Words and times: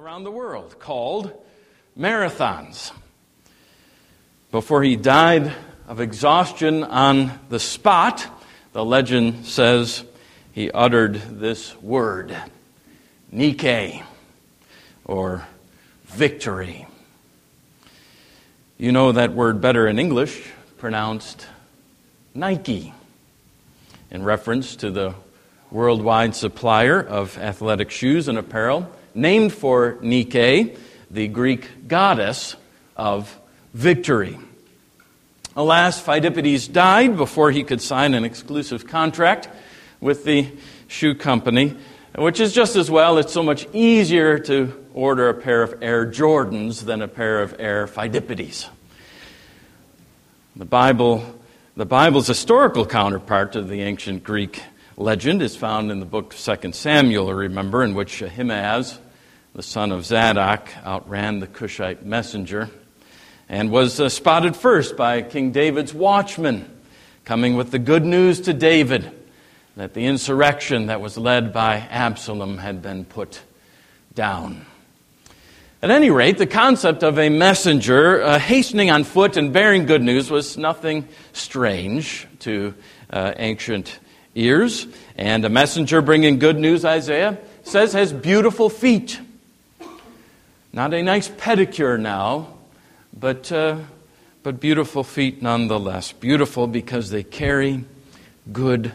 around 0.00 0.24
the 0.24 0.30
world 0.30 0.78
called 0.78 1.30
marathons. 1.98 2.90
Before 4.50 4.82
he 4.82 4.96
died 4.96 5.52
of 5.86 6.00
exhaustion 6.00 6.84
on 6.84 7.38
the 7.50 7.60
spot, 7.60 8.26
the 8.72 8.82
legend 8.82 9.44
says 9.44 10.02
he 10.52 10.70
uttered 10.70 11.16
this 11.16 11.76
word, 11.82 12.34
Nike, 13.30 14.02
or 15.04 15.46
victory. 16.06 16.86
You 18.78 18.92
know 18.92 19.12
that 19.12 19.34
word 19.34 19.60
better 19.60 19.86
in 19.86 19.98
English, 19.98 20.50
pronounced 20.78 21.46
Nike, 22.34 22.94
in 24.10 24.24
reference 24.24 24.76
to 24.76 24.90
the 24.90 25.14
worldwide 25.70 26.34
supplier 26.34 26.98
of 26.98 27.36
athletic 27.36 27.90
shoes 27.90 28.28
and 28.28 28.38
apparel, 28.38 28.90
named 29.14 29.52
for 29.52 29.98
Nike, 30.02 30.76
the 31.10 31.28
Greek 31.28 31.88
goddess 31.88 32.56
of 32.96 33.38
victory. 33.74 34.38
Alas, 35.56 36.00
Pheidippides 36.02 36.72
died 36.72 37.16
before 37.16 37.50
he 37.50 37.64
could 37.64 37.80
sign 37.80 38.14
an 38.14 38.24
exclusive 38.24 38.86
contract 38.86 39.48
with 40.00 40.24
the 40.24 40.50
shoe 40.86 41.14
company, 41.14 41.76
which 42.14 42.40
is 42.40 42.52
just 42.52 42.76
as 42.76 42.90
well. 42.90 43.18
It's 43.18 43.32
so 43.32 43.42
much 43.42 43.66
easier 43.72 44.38
to 44.38 44.86
order 44.94 45.28
a 45.28 45.34
pair 45.34 45.62
of 45.62 45.82
Air 45.82 46.06
Jordans 46.06 46.84
than 46.84 47.02
a 47.02 47.08
pair 47.08 47.42
of 47.42 47.56
Air 47.58 47.86
Pheidippides. 47.86 48.68
The 50.56 50.64
Bible, 50.64 51.24
the 51.76 51.86
Bible's 51.86 52.26
historical 52.26 52.86
counterpart 52.86 53.52
to 53.52 53.62
the 53.62 53.82
ancient 53.82 54.24
Greek 54.24 54.62
legend 54.96 55.42
is 55.42 55.56
found 55.56 55.90
in 55.90 56.00
the 56.00 56.06
book 56.06 56.34
of 56.34 56.60
2 56.60 56.72
Samuel, 56.72 57.32
remember, 57.32 57.82
in 57.82 57.94
which 57.94 58.22
Ahimaaz, 58.22 58.98
the 59.54 59.62
son 59.62 59.92
of 59.92 60.04
Zadok, 60.04 60.68
outran 60.84 61.40
the 61.40 61.46
Cushite 61.46 62.04
messenger 62.04 62.70
and 63.50 63.72
was 63.72 63.98
uh, 63.98 64.08
spotted 64.08 64.54
first 64.54 64.96
by 64.96 65.22
King 65.22 65.50
David's 65.50 65.92
watchman, 65.92 66.70
coming 67.24 67.56
with 67.56 67.72
the 67.72 67.80
good 67.80 68.04
news 68.04 68.42
to 68.42 68.54
David 68.54 69.10
that 69.76 69.92
the 69.92 70.06
insurrection 70.06 70.86
that 70.86 71.00
was 71.00 71.18
led 71.18 71.52
by 71.52 71.76
Absalom 71.76 72.58
had 72.58 72.80
been 72.80 73.04
put 73.04 73.40
down. 74.14 74.66
At 75.82 75.90
any 75.90 76.10
rate, 76.10 76.38
the 76.38 76.46
concept 76.46 77.02
of 77.02 77.18
a 77.18 77.28
messenger 77.28 78.22
uh, 78.22 78.38
hastening 78.38 78.90
on 78.90 79.02
foot 79.02 79.36
and 79.36 79.52
bearing 79.52 79.86
good 79.86 80.02
news 80.02 80.30
was 80.30 80.56
nothing 80.56 81.08
strange 81.32 82.28
to 82.40 82.74
uh, 83.08 83.32
ancient 83.36 83.98
ears. 84.36 84.86
And 85.16 85.44
a 85.44 85.48
messenger 85.48 86.02
bringing 86.02 86.38
good 86.38 86.58
news, 86.58 86.84
Isaiah 86.84 87.38
says, 87.64 87.94
has 87.94 88.12
beautiful 88.12 88.68
feet. 88.68 89.18
Not 90.72 90.94
a 90.94 91.02
nice 91.02 91.28
pedicure 91.28 91.98
now, 91.98 92.48
but, 93.12 93.50
uh, 93.50 93.78
but 94.44 94.60
beautiful 94.60 95.02
feet 95.02 95.42
nonetheless. 95.42 96.12
Beautiful 96.12 96.68
because 96.68 97.10
they 97.10 97.24
carry 97.24 97.84
good 98.52 98.92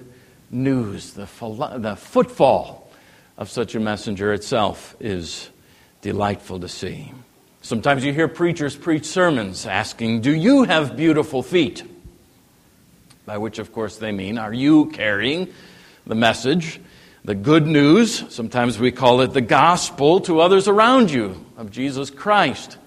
news. 0.49 1.13
The, 1.13 1.27
the 1.77 1.97
footfall 1.97 2.89
of 3.37 3.49
such 3.49 3.75
a 3.75 3.79
messenger 3.81 4.31
itself 4.33 4.95
is 5.01 5.49
delightful 5.99 6.61
to 6.61 6.69
see. 6.69 7.11
Sometimes 7.61 8.05
you 8.05 8.13
hear 8.13 8.29
preachers 8.29 8.75
preach 8.77 9.05
sermons 9.05 9.65
asking, 9.65 10.21
Do 10.21 10.33
you 10.33 10.63
have 10.63 10.95
beautiful 10.95 11.43
feet? 11.43 11.83
By 13.25 13.37
which, 13.37 13.59
of 13.59 13.73
course, 13.73 13.97
they 13.97 14.13
mean, 14.13 14.37
Are 14.37 14.53
you 14.53 14.85
carrying 14.91 15.49
the 16.07 16.15
message, 16.15 16.79
the 17.25 17.33
good 17.33 17.65
news? 17.65 18.23
Sometimes 18.31 18.77
we 18.77 18.91
call 18.91 19.21
it 19.21 19.33
the 19.33 19.41
gospel 19.41 20.21
to 20.21 20.39
others 20.39 20.67
around 20.67 21.09
you 21.09 21.43
of 21.57 21.71
Jesus 21.71 22.11
Christ. 22.11 22.77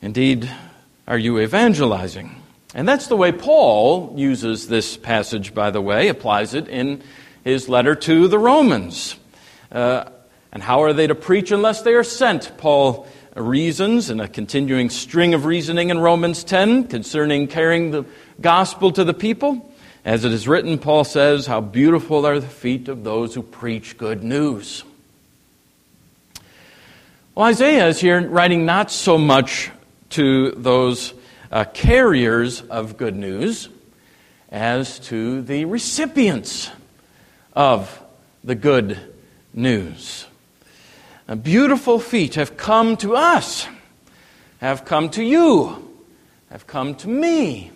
Indeed, 0.00 0.48
are 1.08 1.18
you 1.18 1.40
evangelizing? 1.40 2.40
And 2.76 2.88
that's 2.88 3.08
the 3.08 3.16
way 3.16 3.32
Paul 3.32 4.14
uses 4.16 4.68
this 4.68 4.96
passage, 4.96 5.52
by 5.52 5.72
the 5.72 5.80
way, 5.80 6.06
applies 6.06 6.54
it 6.54 6.68
in 6.68 7.02
his 7.42 7.68
letter 7.68 7.96
to 7.96 8.28
the 8.28 8.38
Romans. 8.38 9.16
Uh, 9.72 10.04
and 10.52 10.62
how 10.62 10.84
are 10.84 10.92
they 10.92 11.08
to 11.08 11.16
preach 11.16 11.50
unless 11.50 11.82
they 11.82 11.94
are 11.94 12.04
sent? 12.04 12.56
Paul 12.56 13.08
reasons 13.34 14.10
in 14.10 14.20
a 14.20 14.28
continuing 14.28 14.90
string 14.90 15.34
of 15.34 15.44
reasoning 15.44 15.90
in 15.90 15.98
Romans 15.98 16.44
10 16.44 16.86
concerning 16.86 17.48
carrying 17.48 17.90
the 17.90 18.04
gospel 18.40 18.92
to 18.92 19.02
the 19.02 19.14
people. 19.14 19.73
As 20.04 20.24
it 20.24 20.32
is 20.32 20.46
written, 20.46 20.78
Paul 20.78 21.04
says, 21.04 21.46
How 21.46 21.60
beautiful 21.60 22.26
are 22.26 22.38
the 22.38 22.46
feet 22.46 22.88
of 22.88 23.04
those 23.04 23.34
who 23.34 23.42
preach 23.42 23.96
good 23.96 24.22
news. 24.22 24.84
Well, 27.34 27.46
Isaiah 27.46 27.88
is 27.88 28.00
here 28.00 28.28
writing 28.28 28.66
not 28.66 28.90
so 28.90 29.18
much 29.18 29.70
to 30.10 30.52
those 30.52 31.14
uh, 31.50 31.64
carriers 31.64 32.60
of 32.62 32.96
good 32.96 33.16
news 33.16 33.68
as 34.50 34.98
to 35.00 35.42
the 35.42 35.64
recipients 35.64 36.70
of 37.54 38.02
the 38.44 38.54
good 38.54 38.98
news 39.52 40.26
beautiful 41.42 41.98
feet 41.98 42.34
have 42.34 42.56
come 42.56 42.96
to 42.98 43.16
us, 43.16 43.66
have 44.58 44.84
come 44.84 45.08
to 45.10 45.24
you, 45.24 45.90
have 46.50 46.66
come 46.66 46.94
to 46.96 47.08
me. 47.08 47.70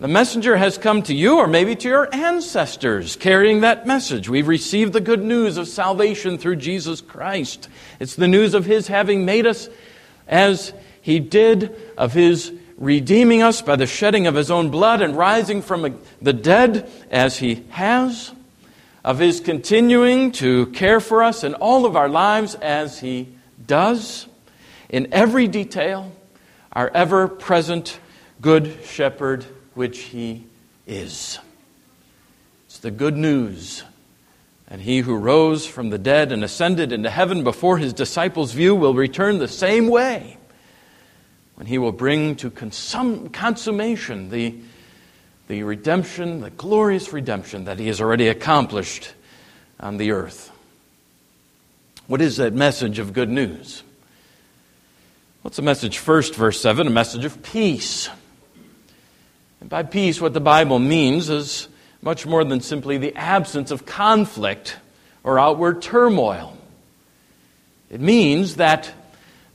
The 0.00 0.06
messenger 0.06 0.56
has 0.56 0.78
come 0.78 1.02
to 1.02 1.14
you, 1.14 1.38
or 1.38 1.48
maybe 1.48 1.74
to 1.74 1.88
your 1.88 2.14
ancestors, 2.14 3.16
carrying 3.16 3.62
that 3.62 3.84
message. 3.84 4.28
We've 4.28 4.46
received 4.46 4.92
the 4.92 5.00
good 5.00 5.24
news 5.24 5.56
of 5.56 5.66
salvation 5.66 6.38
through 6.38 6.56
Jesus 6.56 7.00
Christ. 7.00 7.68
It's 7.98 8.14
the 8.14 8.28
news 8.28 8.54
of 8.54 8.64
His 8.64 8.86
having 8.86 9.24
made 9.24 9.44
us 9.44 9.68
as 10.28 10.72
He 11.02 11.18
did, 11.18 11.74
of 11.96 12.12
His 12.12 12.52
redeeming 12.76 13.42
us 13.42 13.60
by 13.60 13.74
the 13.74 13.88
shedding 13.88 14.28
of 14.28 14.36
His 14.36 14.52
own 14.52 14.70
blood 14.70 15.02
and 15.02 15.16
rising 15.16 15.62
from 15.62 15.98
the 16.22 16.32
dead 16.32 16.88
as 17.10 17.38
He 17.38 17.64
has 17.70 18.32
of 19.04 19.18
His 19.18 19.40
continuing 19.40 20.30
to 20.32 20.66
care 20.66 21.00
for 21.00 21.24
us 21.24 21.42
in 21.42 21.54
all 21.54 21.86
of 21.86 21.96
our 21.96 22.08
lives 22.08 22.54
as 22.54 23.00
He 23.00 23.34
does, 23.66 24.28
in 24.88 25.12
every 25.12 25.48
detail, 25.48 26.12
our 26.72 26.88
ever 26.94 27.26
present 27.26 27.98
Good 28.40 28.78
Shepherd, 28.84 29.44
which 29.78 29.98
He 30.00 30.44
is. 30.86 31.38
It's 32.66 32.78
the 32.78 32.90
good 32.90 33.16
news. 33.16 33.84
And 34.70 34.82
he 34.82 34.98
who 34.98 35.16
rose 35.16 35.64
from 35.64 35.88
the 35.88 35.96
dead 35.96 36.30
and 36.30 36.44
ascended 36.44 36.92
into 36.92 37.08
heaven 37.08 37.42
before 37.42 37.78
his 37.78 37.94
disciples' 37.94 38.52
view 38.52 38.74
will 38.74 38.92
return 38.92 39.38
the 39.38 39.48
same 39.48 39.88
way 39.88 40.36
when 41.54 41.66
he 41.66 41.78
will 41.78 41.92
bring 41.92 42.36
to 42.36 42.50
consum- 42.50 43.32
consummation 43.32 44.28
the 44.28 44.54
the 45.48 45.62
redemption, 45.62 46.42
the 46.42 46.50
glorious 46.50 47.12
redemption 47.12 47.64
that 47.64 47.78
He 47.78 47.88
has 47.88 48.00
already 48.00 48.28
accomplished 48.28 49.12
on 49.80 49.96
the 49.96 50.12
earth. 50.12 50.52
What 52.06 52.20
is 52.20 52.36
that 52.36 52.52
message 52.52 52.98
of 52.98 53.12
good 53.12 53.30
news? 53.30 53.82
What's 55.42 55.56
the 55.56 55.62
message 55.62 55.98
first, 55.98 56.34
verse 56.34 56.60
7? 56.60 56.86
A 56.86 56.90
message 56.90 57.24
of 57.24 57.42
peace. 57.42 58.10
And 59.60 59.68
by 59.68 59.82
peace, 59.82 60.20
what 60.20 60.34
the 60.34 60.40
Bible 60.40 60.78
means 60.78 61.30
is 61.30 61.68
much 62.00 62.26
more 62.26 62.44
than 62.44 62.60
simply 62.60 62.98
the 62.98 63.14
absence 63.16 63.70
of 63.70 63.84
conflict 63.84 64.76
or 65.24 65.38
outward 65.38 65.82
turmoil. 65.82 66.56
It 67.90 68.00
means 68.00 68.56
that, 68.56 68.92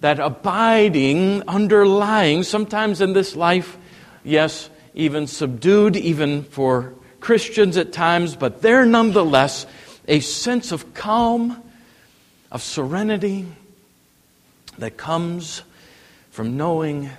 that 0.01 0.19
abiding, 0.19 1.43
underlying, 1.47 2.43
sometimes 2.43 2.99
in 2.99 3.13
this 3.13 3.35
life, 3.35 3.77
yes, 4.23 4.69
even 4.93 5.27
subdued, 5.27 5.95
even 5.95 6.43
for 6.43 6.93
Christians 7.19 7.77
at 7.77 7.93
times, 7.93 8.35
but 8.35 8.61
there 8.61 8.85
nonetheless 8.85 9.65
a 10.07 10.19
sense 10.19 10.71
of 10.71 10.93
calm, 10.93 11.63
of 12.51 12.61
serenity 12.61 13.47
that 14.77 14.97
comes 14.97 15.63
from 16.31 16.57
knowing 16.57 17.09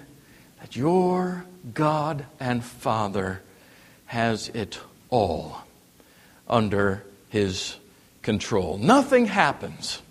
that 0.60 0.76
your 0.76 1.46
God 1.72 2.26
and 2.38 2.62
Father 2.62 3.40
has 4.06 4.48
it 4.50 4.78
all 5.08 5.62
under 6.48 7.04
His 7.30 7.76
control. 8.22 8.76
Nothing 8.78 9.26
happens 9.26 10.02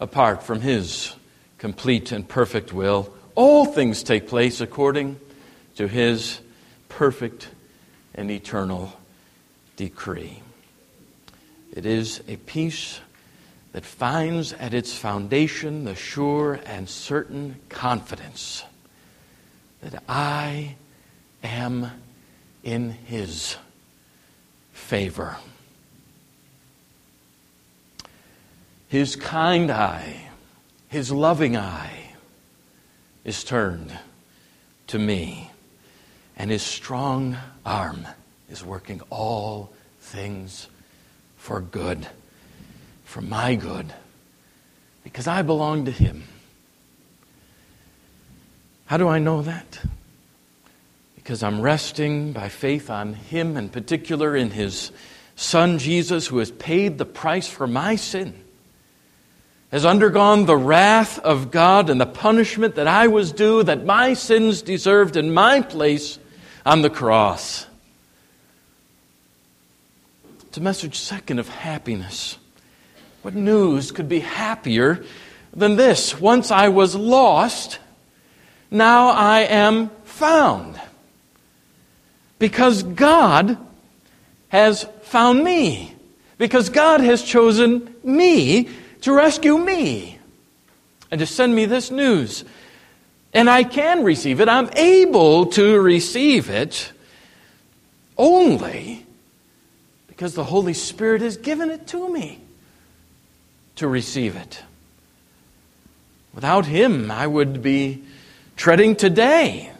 apart 0.00 0.42
from 0.42 0.60
His 0.60 1.14
complete 1.58 2.10
and 2.12 2.28
perfect 2.28 2.72
will. 2.72 3.12
All 3.34 3.66
things 3.66 4.02
take 4.02 4.26
place 4.26 4.60
according 4.60 5.20
to 5.76 5.86
His 5.86 6.40
perfect 6.88 7.48
and 8.14 8.30
eternal 8.30 8.92
decree. 9.76 10.42
It 11.72 11.86
is 11.86 12.22
a 12.26 12.36
peace 12.36 13.00
that 13.72 13.84
finds 13.84 14.52
at 14.54 14.74
its 14.74 14.92
foundation 14.92 15.84
the 15.84 15.94
sure 15.94 16.58
and 16.66 16.88
certain 16.88 17.60
confidence 17.68 18.64
that 19.82 20.02
I 20.08 20.76
am 21.42 21.90
in 22.62 22.90
His 22.90 23.56
favor. 24.72 25.36
His 28.88 29.16
kind 29.16 29.70
eye, 29.70 30.28
His 30.88 31.12
loving 31.12 31.56
eye 31.56 32.14
is 33.24 33.44
turned 33.44 33.96
to 34.88 34.98
me, 34.98 35.50
and 36.36 36.50
His 36.50 36.62
strong 36.62 37.36
arm 37.66 38.06
is 38.50 38.64
working 38.64 39.02
all 39.10 39.72
things 40.00 40.68
for 41.36 41.60
good, 41.60 42.06
for 43.04 43.20
my 43.20 43.54
good, 43.54 43.92
because 45.04 45.26
I 45.26 45.42
belong 45.42 45.84
to 45.84 45.90
Him. 45.90 46.24
How 48.88 48.96
do 48.96 49.06
I 49.06 49.18
know 49.18 49.42
that? 49.42 49.80
Because 51.14 51.42
I'm 51.42 51.60
resting 51.60 52.32
by 52.32 52.48
faith 52.48 52.88
on 52.88 53.12
Him, 53.12 53.58
in 53.58 53.68
particular 53.68 54.34
in 54.34 54.50
His 54.50 54.92
Son 55.36 55.78
Jesus, 55.78 56.26
who 56.26 56.38
has 56.38 56.50
paid 56.50 56.96
the 56.96 57.04
price 57.04 57.46
for 57.46 57.66
my 57.66 57.96
sin, 57.96 58.32
has 59.70 59.84
undergone 59.84 60.46
the 60.46 60.56
wrath 60.56 61.18
of 61.18 61.50
God 61.50 61.90
and 61.90 62.00
the 62.00 62.06
punishment 62.06 62.76
that 62.76 62.86
I 62.86 63.08
was 63.08 63.30
due, 63.30 63.62
that 63.62 63.84
my 63.84 64.14
sins 64.14 64.62
deserved 64.62 65.18
in 65.18 65.34
my 65.34 65.60
place 65.60 66.18
on 66.64 66.80
the 66.80 66.88
cross. 66.88 67.66
It's 70.46 70.56
a 70.56 70.62
message, 70.62 70.96
second, 70.96 71.38
of 71.38 71.48
happiness. 71.50 72.38
What 73.20 73.34
news 73.34 73.92
could 73.92 74.08
be 74.08 74.20
happier 74.20 75.04
than 75.52 75.76
this? 75.76 76.18
Once 76.18 76.50
I 76.50 76.68
was 76.68 76.94
lost, 76.94 77.80
now 78.70 79.08
I 79.08 79.40
am 79.40 79.88
found. 80.04 80.80
Because 82.38 82.82
God 82.82 83.58
has 84.48 84.84
found 85.02 85.42
me. 85.42 85.94
Because 86.36 86.68
God 86.68 87.00
has 87.00 87.22
chosen 87.22 87.94
me 88.04 88.68
to 89.02 89.12
rescue 89.12 89.58
me 89.58 90.18
and 91.10 91.18
to 91.18 91.26
send 91.26 91.54
me 91.54 91.64
this 91.64 91.90
news. 91.90 92.44
And 93.32 93.48
I 93.50 93.64
can 93.64 94.04
receive 94.04 94.40
it. 94.40 94.48
I'm 94.48 94.70
able 94.74 95.46
to 95.46 95.80
receive 95.80 96.50
it 96.50 96.92
only 98.16 99.06
because 100.06 100.34
the 100.34 100.44
Holy 100.44 100.74
Spirit 100.74 101.22
has 101.22 101.36
given 101.36 101.70
it 101.70 101.86
to 101.88 102.12
me 102.12 102.40
to 103.76 103.86
receive 103.86 104.34
it. 104.34 104.62
Without 106.34 106.66
Him, 106.66 107.10
I 107.10 107.26
would 107.26 107.62
be 107.62 108.02
treading 108.58 108.96
today. 108.96 109.70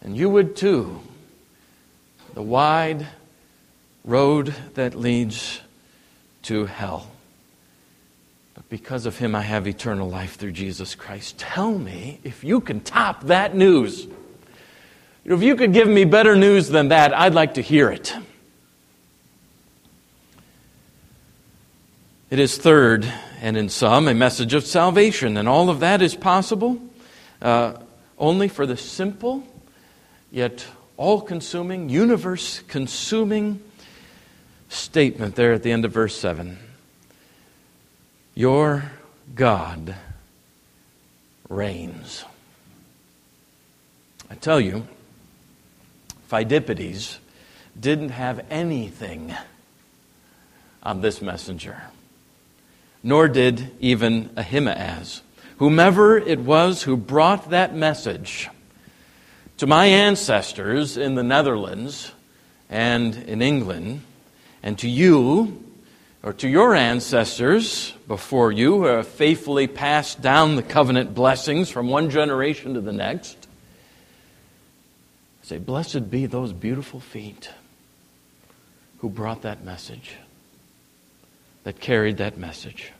And 0.00 0.16
you 0.16 0.28
would 0.30 0.56
too. 0.56 1.00
The 2.34 2.42
wide 2.42 3.06
road 4.04 4.54
that 4.74 4.94
leads 4.94 5.60
to 6.44 6.64
hell. 6.64 7.10
But 8.54 8.68
because 8.70 9.06
of 9.06 9.18
him, 9.18 9.34
I 9.34 9.42
have 9.42 9.68
eternal 9.68 10.08
life 10.08 10.36
through 10.36 10.52
Jesus 10.52 10.94
Christ. 10.94 11.38
Tell 11.38 11.78
me 11.78 12.18
if 12.24 12.42
you 12.42 12.60
can 12.60 12.80
top 12.80 13.24
that 13.24 13.54
news. 13.54 14.08
If 15.24 15.42
you 15.42 15.56
could 15.56 15.74
give 15.74 15.86
me 15.86 16.04
better 16.04 16.34
news 16.34 16.68
than 16.68 16.88
that, 16.88 17.12
I'd 17.12 17.34
like 17.34 17.54
to 17.54 17.60
hear 17.60 17.90
it. 17.90 18.16
It 22.30 22.38
is 22.38 22.56
third, 22.56 23.10
and 23.40 23.56
in 23.56 23.68
some, 23.68 24.08
a 24.08 24.14
message 24.14 24.54
of 24.54 24.64
salvation, 24.64 25.36
and 25.36 25.48
all 25.48 25.68
of 25.68 25.80
that 25.80 26.00
is 26.00 26.14
possible 26.14 26.80
uh, 27.40 27.74
only 28.18 28.48
for 28.48 28.66
the 28.66 28.76
simple, 28.76 29.44
yet 30.30 30.66
all 30.96 31.20
consuming, 31.20 31.88
universe 31.88 32.60
consuming 32.68 33.62
statement 34.68 35.36
there 35.36 35.52
at 35.52 35.62
the 35.62 35.72
end 35.72 35.84
of 35.84 35.92
verse 35.92 36.16
7. 36.16 36.58
Your 38.34 38.90
God 39.34 39.94
reigns. 41.48 42.24
I 44.30 44.34
tell 44.34 44.60
you, 44.60 44.86
Pheidippides 46.30 47.18
didn't 47.78 48.10
have 48.10 48.44
anything 48.50 49.34
on 50.82 51.00
this 51.00 51.22
messenger, 51.22 51.82
nor 53.02 53.28
did 53.28 53.70
even 53.80 54.30
Ahimaaz 54.36 55.22
whomever 55.58 56.16
it 56.16 56.40
was 56.40 56.82
who 56.82 56.96
brought 56.96 57.50
that 57.50 57.74
message 57.74 58.48
to 59.58 59.66
my 59.66 59.86
ancestors 59.86 60.96
in 60.96 61.16
the 61.16 61.22
Netherlands 61.22 62.12
and 62.70 63.14
in 63.14 63.42
England, 63.42 64.02
and 64.62 64.78
to 64.78 64.88
you, 64.88 65.64
or 66.22 66.32
to 66.32 66.48
your 66.48 66.74
ancestors 66.74 67.92
before 68.06 68.52
you, 68.52 68.76
who 68.76 68.84
have 68.84 69.08
faithfully 69.08 69.66
passed 69.66 70.20
down 70.20 70.56
the 70.56 70.62
covenant 70.62 71.14
blessings 71.14 71.70
from 71.70 71.88
one 71.88 72.10
generation 72.10 72.74
to 72.74 72.80
the 72.80 72.92
next. 72.92 73.48
Say, 75.42 75.58
Blessed 75.58 76.10
be 76.10 76.26
those 76.26 76.52
beautiful 76.52 77.00
feet 77.00 77.50
who 78.98 79.08
brought 79.08 79.42
that 79.42 79.64
message, 79.64 80.16
that 81.64 81.80
carried 81.80 82.18
that 82.18 82.36
message. 82.36 82.92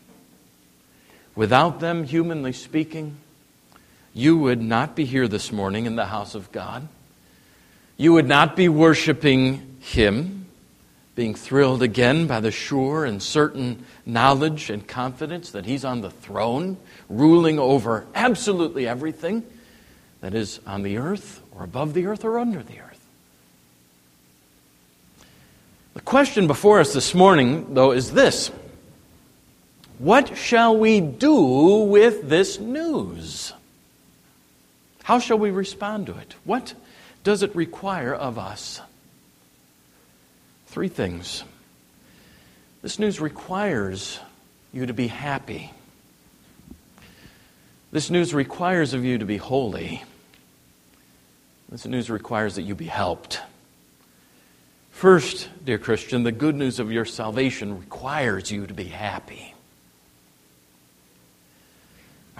Without 1.38 1.78
them, 1.78 2.02
humanly 2.02 2.52
speaking, 2.52 3.16
you 4.12 4.36
would 4.36 4.60
not 4.60 4.96
be 4.96 5.04
here 5.04 5.28
this 5.28 5.52
morning 5.52 5.86
in 5.86 5.94
the 5.94 6.06
house 6.06 6.34
of 6.34 6.50
God. 6.50 6.88
You 7.96 8.12
would 8.14 8.26
not 8.26 8.56
be 8.56 8.68
worshiping 8.68 9.76
Him, 9.78 10.46
being 11.14 11.36
thrilled 11.36 11.80
again 11.80 12.26
by 12.26 12.40
the 12.40 12.50
sure 12.50 13.04
and 13.04 13.22
certain 13.22 13.86
knowledge 14.04 14.68
and 14.68 14.84
confidence 14.84 15.52
that 15.52 15.64
He's 15.64 15.84
on 15.84 16.00
the 16.00 16.10
throne, 16.10 16.76
ruling 17.08 17.60
over 17.60 18.04
absolutely 18.16 18.88
everything 18.88 19.44
that 20.20 20.34
is 20.34 20.58
on 20.66 20.82
the 20.82 20.96
earth, 20.96 21.40
or 21.52 21.62
above 21.62 21.94
the 21.94 22.06
earth, 22.06 22.24
or 22.24 22.40
under 22.40 22.64
the 22.64 22.80
earth. 22.80 23.06
The 25.94 26.00
question 26.00 26.48
before 26.48 26.80
us 26.80 26.92
this 26.92 27.14
morning, 27.14 27.74
though, 27.74 27.92
is 27.92 28.10
this 28.10 28.50
what 29.98 30.36
shall 30.36 30.76
we 30.76 31.00
do 31.00 31.80
with 31.80 32.28
this 32.28 32.58
news? 32.58 33.52
How 35.02 35.18
shall 35.18 35.38
we 35.38 35.50
respond 35.50 36.06
to 36.06 36.16
it? 36.16 36.34
What 36.44 36.74
does 37.24 37.42
it 37.42 37.54
require 37.56 38.14
of 38.14 38.38
us? 38.38 38.80
Three 40.66 40.88
things. 40.88 41.44
This 42.82 42.98
news 42.98 43.20
requires 43.20 44.20
you 44.72 44.86
to 44.86 44.92
be 44.92 45.06
happy. 45.06 45.72
This 47.90 48.10
news 48.10 48.34
requires 48.34 48.92
of 48.92 49.04
you 49.04 49.18
to 49.18 49.24
be 49.24 49.38
holy. 49.38 50.04
This 51.70 51.86
news 51.86 52.10
requires 52.10 52.54
that 52.56 52.62
you 52.62 52.74
be 52.74 52.86
helped. 52.86 53.40
First, 54.90 55.48
dear 55.64 55.78
Christian, 55.78 56.22
the 56.22 56.32
good 56.32 56.54
news 56.54 56.78
of 56.78 56.92
your 56.92 57.04
salvation 57.04 57.78
requires 57.78 58.50
you 58.50 58.66
to 58.66 58.74
be 58.74 58.84
happy. 58.84 59.54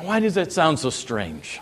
Why 0.01 0.21
does 0.21 0.35
that 0.35 0.53
sound 0.53 0.79
so 0.79 0.91
strange? 0.91 1.61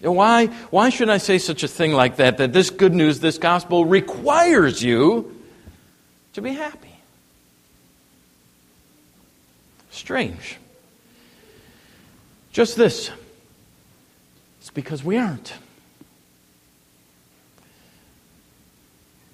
Why, 0.00 0.46
why 0.70 0.90
should 0.90 1.08
I 1.08 1.18
say 1.18 1.38
such 1.38 1.62
a 1.62 1.68
thing 1.68 1.92
like 1.92 2.16
that? 2.16 2.38
That 2.38 2.52
this 2.52 2.70
good 2.70 2.94
news, 2.94 3.20
this 3.20 3.38
gospel 3.38 3.84
requires 3.84 4.82
you 4.82 5.34
to 6.34 6.42
be 6.42 6.52
happy. 6.52 6.94
Strange. 9.90 10.58
Just 12.52 12.76
this 12.76 13.10
it's 14.60 14.70
because 14.70 15.02
we 15.02 15.16
aren't. 15.16 15.54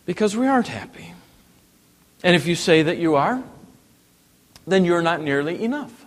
Because 0.05 0.37
we 0.37 0.47
aren't 0.47 0.69
happy. 0.69 1.13
And 2.23 2.37
if 2.37 2.47
you 2.47 2.55
say 2.55 2.83
that 2.83 2.99
you 2.99 3.15
are, 3.15 3.43
then 4.67 4.85
you're 4.85 5.03
not 5.03 5.23
nearly 5.23 5.63
enough. 5.65 6.02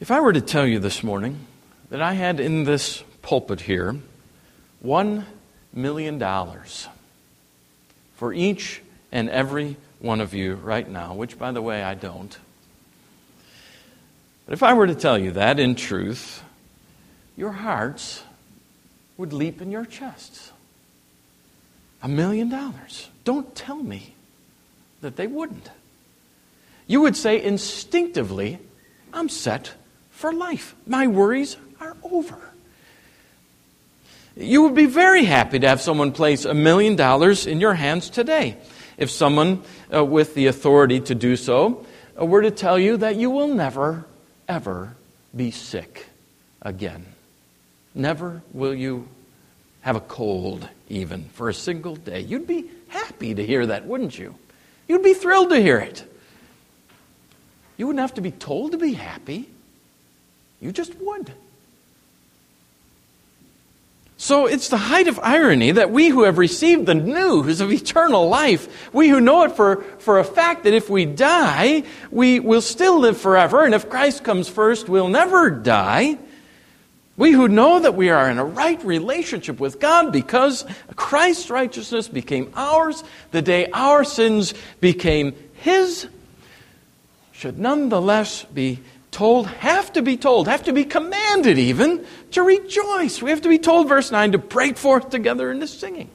If 0.00 0.10
I 0.10 0.22
were 0.22 0.32
to 0.32 0.40
tell 0.40 0.66
you 0.66 0.78
this 0.78 1.02
morning 1.02 1.46
that 1.90 2.00
I 2.00 2.14
had 2.14 2.40
in 2.40 2.64
this 2.64 3.04
pulpit 3.20 3.60
here 3.60 3.96
$1 4.82 5.24
million 5.74 6.24
for 8.14 8.32
each 8.32 8.80
and 9.12 9.28
every 9.28 9.76
one 9.98 10.22
of 10.22 10.32
you 10.32 10.54
right 10.54 10.88
now, 10.88 11.12
which, 11.12 11.38
by 11.38 11.52
the 11.52 11.60
way, 11.60 11.82
I 11.82 11.92
don't. 11.92 12.34
But 14.46 14.54
if 14.54 14.62
I 14.62 14.72
were 14.72 14.86
to 14.86 14.94
tell 14.94 15.18
you 15.18 15.32
that 15.32 15.60
in 15.60 15.74
truth, 15.74 16.42
your 17.36 17.52
hearts 17.52 18.22
would 19.18 19.34
leap 19.34 19.60
in 19.60 19.70
your 19.70 19.84
chests. 19.84 20.50
A 22.02 22.08
million 22.08 22.48
dollars. 22.48 23.10
Don't 23.24 23.54
tell 23.54 23.82
me 23.82 24.14
that 25.02 25.16
they 25.16 25.26
wouldn't. 25.26 25.68
You 26.86 27.02
would 27.02 27.18
say 27.18 27.42
instinctively, 27.42 28.60
I'm 29.12 29.28
set 29.28 29.74
for 30.20 30.34
life. 30.34 30.74
My 30.86 31.06
worries 31.06 31.56
are 31.80 31.96
over. 32.04 32.38
You 34.36 34.62
would 34.62 34.74
be 34.74 34.84
very 34.84 35.24
happy 35.24 35.58
to 35.58 35.66
have 35.66 35.80
someone 35.80 36.12
place 36.12 36.44
a 36.44 36.52
million 36.52 36.94
dollars 36.94 37.46
in 37.46 37.58
your 37.58 37.72
hands 37.72 38.10
today. 38.10 38.58
If 38.98 39.10
someone 39.10 39.62
uh, 39.92 40.04
with 40.04 40.34
the 40.34 40.46
authority 40.46 41.00
to 41.00 41.14
do 41.14 41.36
so 41.36 41.86
uh, 42.20 42.26
were 42.26 42.42
to 42.42 42.50
tell 42.50 42.78
you 42.78 42.98
that 42.98 43.16
you 43.16 43.30
will 43.30 43.48
never, 43.48 44.04
ever 44.46 44.94
be 45.34 45.50
sick 45.50 46.06
again. 46.60 47.06
Never 47.94 48.42
will 48.52 48.74
you 48.74 49.08
have 49.80 49.96
a 49.96 50.00
cold, 50.00 50.68
even 50.90 51.24
for 51.32 51.48
a 51.48 51.54
single 51.54 51.96
day. 51.96 52.20
You'd 52.20 52.46
be 52.46 52.70
happy 52.88 53.34
to 53.34 53.44
hear 53.44 53.66
that, 53.66 53.86
wouldn't 53.86 54.18
you? 54.18 54.34
You'd 54.86 55.02
be 55.02 55.14
thrilled 55.14 55.48
to 55.48 55.60
hear 55.60 55.78
it. 55.78 56.04
You 57.78 57.86
wouldn't 57.86 58.02
have 58.02 58.14
to 58.14 58.20
be 58.20 58.32
told 58.32 58.72
to 58.72 58.78
be 58.78 58.92
happy, 58.92 59.48
you 60.60 60.72
just 60.72 60.94
would. 60.96 61.32
So 64.20 64.44
it's 64.44 64.68
the 64.68 64.76
height 64.76 65.08
of 65.08 65.18
irony 65.22 65.70
that 65.70 65.90
we 65.90 66.10
who 66.10 66.24
have 66.24 66.36
received 66.36 66.84
the 66.84 66.94
news 66.94 67.62
of 67.62 67.72
eternal 67.72 68.28
life, 68.28 68.92
we 68.92 69.08
who 69.08 69.18
know 69.18 69.44
it 69.44 69.52
for, 69.52 69.82
for 69.98 70.18
a 70.18 70.24
fact 70.24 70.64
that 70.64 70.74
if 70.74 70.90
we 70.90 71.06
die, 71.06 71.84
we 72.10 72.38
will 72.38 72.60
still 72.60 73.00
live 73.00 73.16
forever, 73.16 73.64
and 73.64 73.74
if 73.74 73.88
Christ 73.88 74.22
comes 74.22 74.46
first, 74.46 74.90
we'll 74.90 75.08
never 75.08 75.48
die. 75.48 76.18
We 77.16 77.32
who 77.32 77.48
know 77.48 77.80
that 77.80 77.94
we 77.94 78.10
are 78.10 78.30
in 78.30 78.38
a 78.38 78.44
right 78.44 78.82
relationship 78.84 79.58
with 79.58 79.80
God 79.80 80.12
because 80.12 80.66
Christ's 80.96 81.48
righteousness 81.48 82.06
became 82.06 82.52
ours 82.54 83.02
the 83.30 83.40
day 83.40 83.70
our 83.72 84.04
sins 84.04 84.52
became 84.80 85.34
His, 85.54 86.06
should 87.32 87.58
nonetheless 87.58 88.44
be 88.44 88.80
told, 89.10 89.46
have 89.48 89.92
to 89.94 90.02
be 90.02 90.16
told, 90.16 90.48
have 90.48 90.64
to 90.64 90.72
be 90.72 90.84
commanded 90.84 91.58
even 91.58 92.04
to 92.32 92.42
rejoice. 92.42 93.20
We 93.20 93.30
have 93.30 93.42
to 93.42 93.48
be 93.48 93.58
told, 93.58 93.88
verse 93.88 94.10
9, 94.10 94.32
to 94.32 94.38
break 94.38 94.76
forth 94.76 95.10
together 95.10 95.50
into 95.50 95.66
singing. 95.66 96.10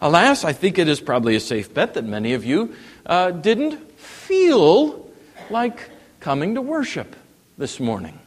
Alas, 0.00 0.44
I 0.44 0.52
think 0.52 0.78
it 0.78 0.88
is 0.88 1.00
probably 1.00 1.34
a 1.34 1.40
safe 1.40 1.74
bet 1.74 1.94
that 1.94 2.04
many 2.04 2.34
of 2.34 2.44
you 2.44 2.74
uh, 3.04 3.32
didn't 3.32 3.98
feel 3.98 5.10
like 5.50 5.90
coming 6.20 6.54
to 6.54 6.62
worship 6.62 7.16
this 7.56 7.80
morning. 7.80 8.18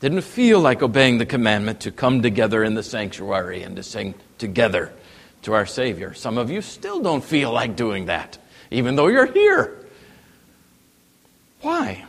Didn't 0.00 0.22
feel 0.22 0.60
like 0.60 0.82
obeying 0.82 1.18
the 1.18 1.26
commandment 1.26 1.80
to 1.80 1.92
come 1.92 2.22
together 2.22 2.64
in 2.64 2.74
the 2.74 2.82
sanctuary 2.82 3.62
and 3.62 3.76
to 3.76 3.82
sing 3.82 4.14
together 4.38 4.92
to 5.42 5.54
our 5.54 5.66
Savior. 5.66 6.14
Some 6.14 6.38
of 6.38 6.50
you 6.50 6.62
still 6.62 7.00
don't 7.00 7.24
feel 7.24 7.52
like 7.52 7.76
doing 7.76 8.06
that, 8.06 8.38
even 8.70 8.96
though 8.96 9.08
you're 9.08 9.26
here. 9.26 9.77
Why? 11.60 12.04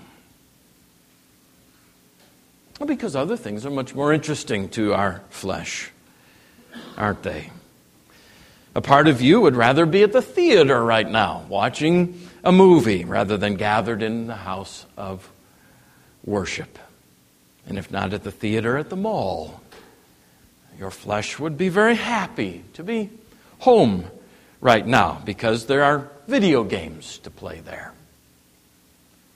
Well, 2.79 2.88
because 2.88 3.15
other 3.15 3.36
things 3.36 3.65
are 3.65 3.72
much 3.72 3.94
more 3.94 4.13
interesting 4.13 4.70
to 4.70 4.94
our 4.94 5.22
flesh, 5.29 5.91
aren't 6.98 7.24
they? 7.24 7.51
A 8.75 8.82
part 8.82 9.08
of 9.08 9.22
you 9.22 9.41
would 9.41 9.56
rather 9.56 9.86
be 9.86 10.03
at 10.03 10.13
the 10.13 10.22
theater 10.22 10.82
right 10.84 11.10
now, 11.10 11.46
watching 11.50 12.29
a 12.44 12.51
movie, 12.51 13.03
rather 13.03 13.36
than 13.36 13.56
gathered 13.56 14.01
in 14.01 14.27
the 14.27 14.36
house 14.36 14.86
of 14.96 15.29
worship. 16.24 16.79
And 17.68 17.77
if 17.77 17.91
not 17.91 18.13
at 18.13 18.24
the 18.24 18.32
theater, 18.32 18.77
at 18.77 18.89
the 18.89 18.96
mall. 18.96 19.62
Your 20.77 20.91
flesh 20.91 21.38
would 21.39 21.58
be 21.58 21.68
very 21.68 21.96
happy 21.96 22.63
to 22.75 22.84
be 22.84 23.10
home 23.60 24.06
right 24.62 24.86
now 24.86 25.22
because 25.25 25.65
there 25.65 25.84
are 25.84 26.10
video 26.27 26.63
games 26.63 27.18
to 27.20 27.29
play 27.29 27.60
there. 27.60 27.91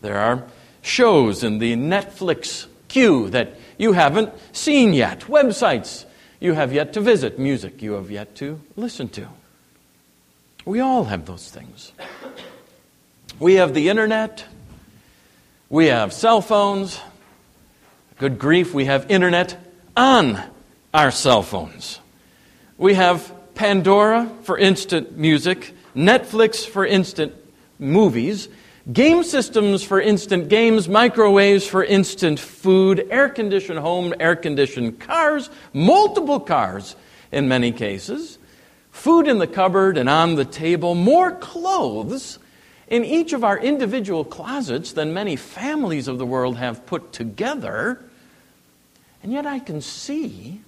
There 0.04 0.18
are 0.18 0.44
shows 0.82 1.46
in 1.46 1.60
the 1.60 1.78
Netflix 1.78 2.68
queue 2.90 3.30
that 3.30 3.56
you 3.78 3.94
haven't 3.94 4.32
seen 4.52 4.92
yet, 4.92 5.22
websites 5.22 6.04
you 6.42 6.52
have 6.54 6.74
yet 6.74 6.92
to 6.94 7.00
visit, 7.00 7.40
music 7.40 7.82
you 7.82 7.94
have 7.94 8.12
yet 8.12 8.36
to 8.36 8.60
listen 8.76 9.08
to. 9.10 9.30
We 10.66 10.82
all 10.82 11.06
have 11.06 11.26
those 11.26 11.50
things. 11.50 11.94
We 13.40 13.54
have 13.54 13.74
the 13.74 13.88
internet, 13.88 14.44
we 15.70 15.86
have 15.86 16.12
cell 16.12 16.42
phones. 16.42 17.00
Good 18.20 18.38
grief, 18.38 18.74
we 18.74 18.84
have 18.86 19.10
internet 19.10 19.58
on 19.96 20.44
our 20.94 21.12
cell 21.12 21.44
phones. 21.44 22.02
We 22.78 22.96
have 22.96 23.34
Pandora 23.56 24.30
for 24.42 24.58
instant 24.58 25.18
music, 25.18 25.74
Netflix 25.96 26.68
for 26.68 26.86
instant 26.86 27.34
movies, 27.80 28.50
Game 28.92 29.24
systems 29.24 29.82
for 29.82 30.02
instant 30.02 30.50
games, 30.50 30.90
microwaves 30.90 31.66
for 31.66 31.86
instant 31.86 32.38
food, 32.38 33.08
air 33.10 33.30
conditioned 33.30 33.80
home, 33.80 34.14
air 34.20 34.36
conditioned 34.36 35.00
cars, 35.00 35.50
multiple 35.72 36.42
cars 36.42 36.98
in 37.32 37.48
many 37.48 37.72
cases, 37.72 38.38
food 38.92 39.30
in 39.30 39.38
the 39.38 39.48
cupboard 39.48 39.98
and 39.98 40.10
on 40.10 40.36
the 40.36 40.44
table, 40.44 40.96
more 40.96 41.32
clothes 41.32 42.40
in 42.90 43.06
each 43.06 43.32
of 43.32 43.46
our 43.46 43.58
individual 43.58 44.26
closets 44.26 44.92
than 44.92 45.14
many 45.14 45.38
families 45.38 46.10
of 46.10 46.18
the 46.18 46.26
world 46.26 46.58
have 46.58 46.86
put 46.86 47.14
together. 47.14 48.04
And 49.24 49.32
yet 49.32 49.46
I 49.46 49.60
can 49.60 49.80
see, 49.80 50.60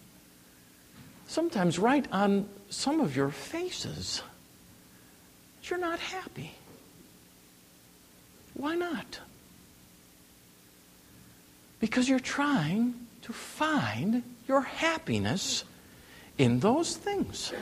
sometimes 1.27 1.77
right 1.77 2.05
on 2.13 2.48
some 2.69 3.01
of 3.01 3.13
your 3.13 3.29
faces, 3.29 4.24
that 5.60 5.69
you're 5.69 5.79
not 5.79 6.00
happy. 6.00 6.53
Why 8.56 8.76
not? 8.76 9.20
Because 11.80 12.10
you're 12.10 12.20
trying 12.20 12.96
to 13.24 13.34
find 13.34 14.24
your 14.48 14.62
happiness 14.62 15.64
in 16.38 16.60
those 16.62 16.96
things. 16.96 17.54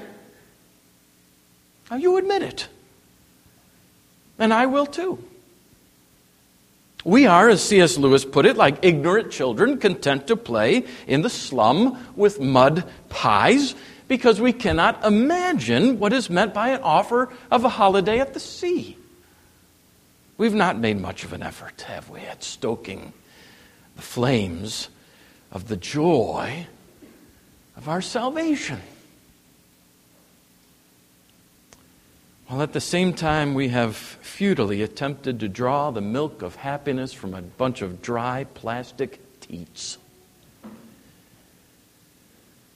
Now, 1.90 1.98
you 1.98 2.18
admit 2.18 2.44
it. 2.44 2.68
And 4.40 4.54
I 4.54 4.66
will 4.68 4.86
too. 4.86 5.24
We 7.04 7.26
are, 7.26 7.50
as 7.50 7.62
C.S. 7.62 7.98
Lewis 7.98 8.24
put 8.24 8.46
it, 8.46 8.56
like 8.56 8.84
ignorant 8.84 9.32
children 9.32 9.78
content 9.78 10.28
to 10.28 10.38
play 10.38 10.86
in 11.06 11.22
the 11.22 11.30
slum 11.30 11.98
with 12.16 12.40
mud 12.40 12.90
pies 13.10 13.76
because 14.08 14.40
we 14.40 14.54
cannot 14.54 15.04
imagine 15.04 16.00
what 16.00 16.14
is 16.14 16.30
meant 16.30 16.54
by 16.54 16.70
an 16.70 16.82
offer 16.82 17.30
of 17.52 17.66
a 17.66 17.70
holiday 17.70 18.20
at 18.20 18.34
the 18.34 18.40
sea. 18.40 18.98
We've 20.38 20.54
not 20.54 20.78
made 20.78 21.00
much 21.00 21.24
of 21.24 21.34
an 21.34 21.44
effort, 21.44 21.82
have 21.84 22.10
we, 22.10 22.22
at 22.22 22.44
stoking 22.44 23.14
the 23.96 24.02
flames 24.02 24.90
of 25.52 25.68
the 25.68 25.78
joy 25.78 26.68
of 27.78 27.88
our 27.88 28.02
salvation. 28.02 28.82
While 32.48 32.62
at 32.62 32.74
the 32.74 32.82
same 32.82 33.14
time, 33.14 33.54
we 33.54 33.70
have 33.70 33.96
futilely 33.96 34.82
attempted 34.82 35.40
to 35.40 35.48
draw 35.48 35.92
the 35.92 36.02
milk 36.02 36.42
of 36.42 36.56
happiness 36.56 37.14
from 37.14 37.34
a 37.34 37.42
bunch 37.42 37.82
of 37.82 38.02
dry 38.02 38.46
plastic 38.54 39.20
teats. 39.40 39.98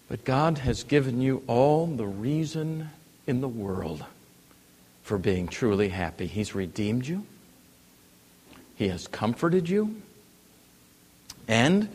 But 0.08 0.24
God 0.24 0.60
has 0.60 0.84
given 0.84 1.22
you 1.22 1.44
all 1.48 1.86
the 1.86 2.08
reason 2.08 2.90
in 3.26 3.42
the 3.42 3.48
world 3.48 4.06
for 5.04 5.18
being 5.18 5.48
truly 5.48 5.90
happy. 5.90 6.28
He's 6.28 6.56
redeemed 6.56 7.08
you. 7.08 7.26
He 8.78 8.90
has 8.90 9.08
comforted 9.08 9.68
you 9.68 10.02
and 11.48 11.90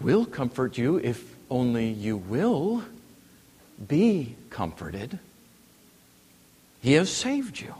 will 0.00 0.26
comfort 0.26 0.76
you 0.76 0.96
if 0.98 1.34
only 1.48 1.88
you 1.88 2.16
will 2.16 2.82
be 3.86 4.34
comforted. 4.50 5.18
He 6.82 6.94
has 6.94 7.10
saved 7.10 7.60
you. 7.60 7.74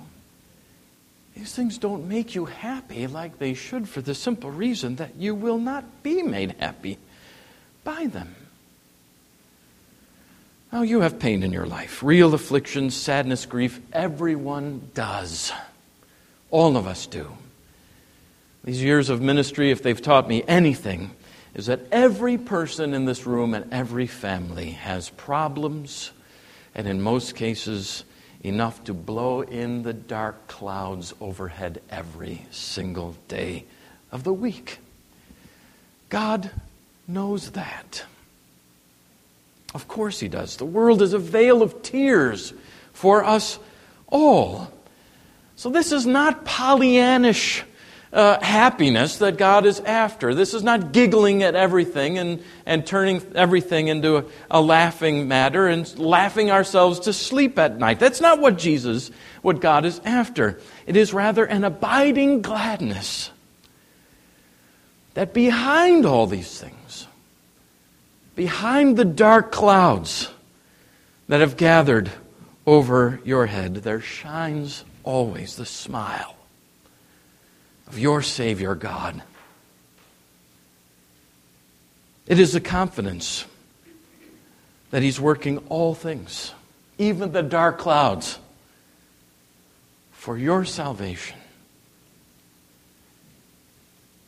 These 1.35 1.55
things 1.55 1.79
don't 1.79 2.09
make 2.09 2.35
you 2.35 2.45
happy 2.45 3.07
like 3.07 3.39
they 3.39 3.55
should 3.55 3.89
for 3.89 4.01
the 4.01 4.15
simple 4.15 4.51
reason 4.51 4.97
that 4.97 5.17
you 5.17 5.35
will 5.35 5.59
not 5.59 6.03
be 6.03 6.23
made 6.23 6.55
happy 6.59 6.99
by 7.83 8.07
them. 8.07 8.35
Now, 10.73 10.83
you 10.83 11.01
have 11.01 11.19
pain 11.19 11.43
in 11.43 11.53
your 11.53 11.67
life 11.67 12.03
real 12.03 12.35
affliction, 12.35 12.91
sadness, 12.91 13.47
grief. 13.47 13.81
Everyone 13.93 14.91
does. 14.95 15.51
All 16.51 16.77
of 16.77 16.87
us 16.87 17.07
do. 17.07 17.33
These 18.63 18.83
years 18.83 19.09
of 19.09 19.23
ministry, 19.23 19.71
if 19.71 19.83
they've 19.83 20.01
taught 20.01 20.29
me 20.29 20.45
anything, 20.47 21.13
is 21.55 21.67
that 21.67 21.81
every 21.91 22.37
person 22.37 22.93
in 22.93 23.07
this 23.07 23.27
room 23.27 23.55
and 23.55 23.73
every 23.73 24.07
family 24.07 24.73
has 24.73 25.09
problems, 25.11 26.13
and 26.75 26.87
in 26.87 27.01
most 27.01 27.35
cases, 27.35 28.05
enough 28.43 28.85
to 28.85 28.95
blow 28.95 29.41
in 29.41 29.83
the 29.83 29.93
dark 29.93 30.47
clouds 30.47 31.15
overhead 31.21 31.81
every 31.91 32.47
single 32.51 33.17
day 33.29 33.65
of 34.13 34.25
the 34.25 34.33
week. 34.33 34.79
God 36.11 36.51
knows 37.09 37.53
that. 37.53 38.05
Of 39.75 39.89
course, 39.89 40.21
He 40.21 40.29
does. 40.29 40.57
The 40.57 40.67
world 40.67 41.01
is 41.01 41.15
a 41.15 41.19
vale 41.19 41.63
of 41.63 41.83
tears 41.83 42.53
for 42.93 43.25
us 43.25 43.59
all. 44.09 44.71
So, 45.57 45.71
this 45.71 45.93
is 45.93 46.07
not 46.07 46.45
Pollyannish 46.45 47.63
uh, 48.13 48.43
happiness 48.43 49.19
that 49.19 49.37
God 49.37 49.67
is 49.67 49.81
after. 49.81 50.35
This 50.35 50.53
is 50.53 50.63
not 50.63 50.93
giggling 50.93 51.43
at 51.43 51.55
everything 51.55 52.19
and, 52.19 52.43
and 52.67 52.85
turning 52.85 53.23
everything 53.35 53.89
into 53.89 54.17
a, 54.17 54.25
a 54.51 54.61
laughing 54.61 55.29
matter 55.29 55.69
and 55.69 55.99
laughing 55.99 56.51
ourselves 56.51 57.01
to 57.01 57.13
sleep 57.13 57.59
at 57.59 57.79
night. 57.79 58.01
That's 58.01 58.21
not 58.21 58.41
what 58.41 58.59
Jesus, 58.59 59.11
what 59.43 59.61
God 59.61 59.85
is 59.85 60.01
after. 60.05 60.59
It 60.87 60.97
is 60.97 61.15
rather 61.15 61.45
an 61.45 61.63
abiding 61.63 62.43
gladness 62.43 63.31
that 65.15 65.33
behind 65.33 66.05
all 66.05 66.27
these 66.27 66.61
things, 66.61 67.07
behind 68.35 68.97
the 68.97 69.05
dark 69.05 69.53
clouds 69.53 70.31
that 71.29 71.41
have 71.41 71.57
gathered 71.57 72.11
over 72.67 73.21
your 73.25 73.47
head, 73.47 73.77
there 73.77 74.01
shines 74.01 74.85
always 75.05 75.55
the 75.55 75.67
smile 75.67 76.37
of 77.91 77.99
your 77.99 78.23
Savior 78.23 78.77
God. 78.77 79.21
It 82.29 82.39
is 82.39 82.53
the 82.53 82.61
confidence 82.61 83.45
that 84.93 85.03
He's 85.03 85.21
working 85.21 85.59
all 85.69 85.95
things, 85.95 86.55
even 86.99 87.33
the 87.33 87.43
dark 87.43 87.79
clouds, 87.79 88.39
for 90.13 90.39
your 90.39 90.65
salvation. 90.65 91.37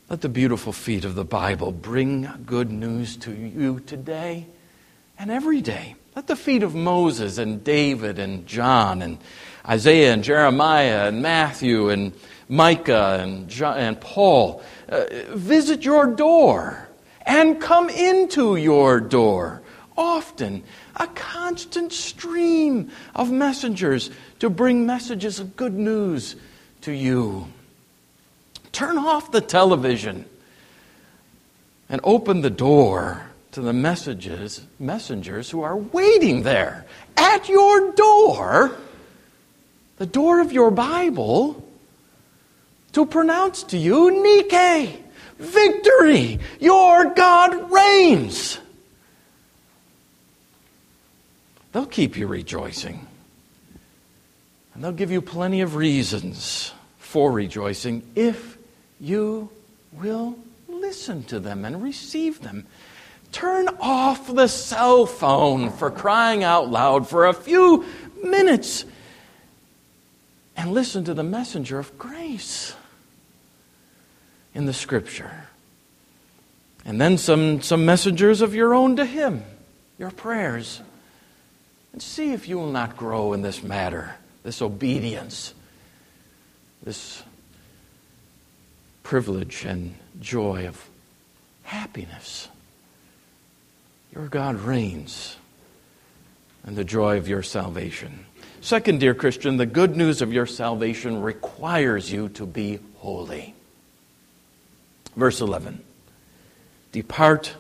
Let 0.09 0.23
the 0.23 0.29
beautiful 0.29 0.73
feet 0.73 1.05
of 1.05 1.15
the 1.15 1.25
Bible 1.25 1.71
bring 1.71 2.29
good 2.45 2.73
news 2.73 3.17
to 3.19 3.33
you 3.33 3.79
today 3.79 4.47
and 5.21 5.31
every 5.31 5.61
day. 5.61 5.95
Let 6.17 6.27
the 6.27 6.35
feet 6.35 6.65
of 6.65 6.75
Moses 6.75 7.39
and 7.39 7.63
David 7.63 8.19
and 8.19 8.45
John 8.45 9.03
and 9.03 9.19
Isaiah 9.67 10.13
and 10.13 10.25
Jeremiah 10.25 11.07
and 11.07 11.23
Matthew 11.23 11.91
and 11.91 12.13
Micah 12.49 13.19
and, 13.21 13.49
John, 13.49 13.79
and 13.79 14.01
Paul 14.01 14.63
uh, 14.89 15.05
visit 15.31 15.85
your 15.85 16.07
door 16.07 16.89
and 17.27 17.61
come 17.61 17.89
into 17.89 18.57
your 18.57 19.01
door. 19.01 19.63
Often, 19.97 20.65
a 20.97 21.07
constant 21.09 21.93
stream 21.93 22.91
of 23.15 23.31
messengers 23.31 24.11
to 24.41 24.51
bring 24.51 24.87
messages 24.87 25.39
of 25.39 25.57
good 25.57 25.75
news 25.75 26.37
to 26.83 26.93
you. 26.93 27.47
Turn 28.73 28.97
off 28.97 29.31
the 29.31 29.41
television 29.41 30.25
and 31.89 32.01
open 32.05 32.41
the 32.41 32.51
door 32.51 33.27
to 33.53 33.61
the 33.61 33.73
messages, 33.73 34.63
messengers 34.79 35.51
who 35.51 35.63
are 35.63 35.77
waiting 35.77 36.43
there 36.43 36.87
at 37.17 37.49
your 37.49 37.93
door, 37.93 38.73
the 39.99 40.07
door 40.07 40.41
of 40.41 40.53
your 40.53 40.71
Bible, 40.71 41.63
to 42.93 43.07
pronounce 43.07 43.63
to 43.65 43.79
you, 43.79 44.11
Nike, 44.23 45.03
victory, 45.39 46.39
your 46.61 47.07
God 47.07 47.71
reigns. 47.71 48.59
They'll 51.73 51.87
keep 51.87 52.17
you 52.17 52.27
rejoicing. 52.27 53.07
And 54.75 54.85
they'll 54.85 54.93
give 54.93 55.11
you 55.11 55.23
plenty 55.23 55.63
of 55.63 55.75
reasons 55.75 56.73
for 56.99 57.33
rejoicing 57.33 58.03
if 58.15 58.59
you 59.01 59.51
will 59.93 60.39
listen 60.69 61.25
to 61.25 61.41
them 61.41 61.65
and 61.65 61.83
receive 61.83 62.41
them. 62.41 62.67
Turn 63.33 63.69
off 63.81 64.33
the 64.33 64.47
cell 64.47 65.07
phone 65.07 65.71
for 65.71 65.91
crying 65.91 66.45
out 66.45 66.71
loud 66.71 67.09
for 67.09 67.27
a 67.27 67.33
few 67.33 67.85
minutes 68.23 68.85
and 70.57 70.73
listen 70.73 71.05
to 71.05 71.15
the 71.15 71.23
messenger 71.23 71.79
of 71.79 71.97
grace 71.99 72.75
in 74.55 74.67
the 74.67 74.73
scripture. 74.73 75.49
And 76.85 77.01
then 77.01 77.19
some, 77.19 77.63
some 77.63 77.87
messengers 77.87 78.41
of 78.41 78.55
your 78.55 78.75
own 78.75 78.97
to 78.97 79.05
him, 79.05 79.45
your 79.99 80.11
prayers. 80.11 80.81
And 81.93 82.03
see 82.03 82.33
if 82.33 82.49
you 82.49 82.59
will 82.59 82.71
not 82.71 82.97
grow 82.97 83.33
in 83.33 83.43
this 83.43 83.63
matter, 83.63 84.15
this 84.43 84.63
obedience, 84.63 85.55
this 86.83 87.23
privilege 89.03 89.65
and 89.65 89.95
joy 90.21 90.67
of 90.67 90.89
happiness. 91.65 92.49
Your 94.15 94.27
God 94.27 94.57
reigns 94.57 95.37
and 96.65 96.77
the 96.77 96.85
joy 96.85 97.17
of 97.17 97.29
your 97.29 97.43
salvation. 97.43 98.27
Second, 98.61 99.01
dear 99.01 99.15
Christian, 99.15 99.57
the 99.57 99.67
good 99.67 99.97
news 99.97 100.23
of 100.23 100.33
your 100.33 100.47
salvation 100.47 101.21
requires 101.21 102.13
you 102.13 102.29
to 102.31 102.47
be 102.47 102.79
holy. 102.99 103.55
Verse 105.17 105.41
11 105.41 105.83
Depart, 106.93 107.55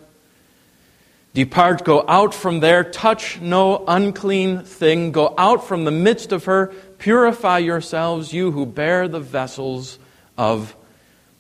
depart, 1.34 1.84
go 1.84 2.04
out 2.06 2.34
from 2.34 2.60
there, 2.60 2.84
touch 2.84 3.40
no 3.40 3.84
unclean 3.86 4.62
thing, 4.62 5.12
go 5.12 5.34
out 5.38 5.66
from 5.66 5.84
the 5.84 5.90
midst 5.90 6.32
of 6.32 6.44
her, 6.44 6.66
purify 6.98 7.58
yourselves, 7.58 8.32
you 8.32 8.50
who 8.50 8.66
bear 8.66 9.08
the 9.08 9.20
vessels 9.20 9.98
of 10.36 10.76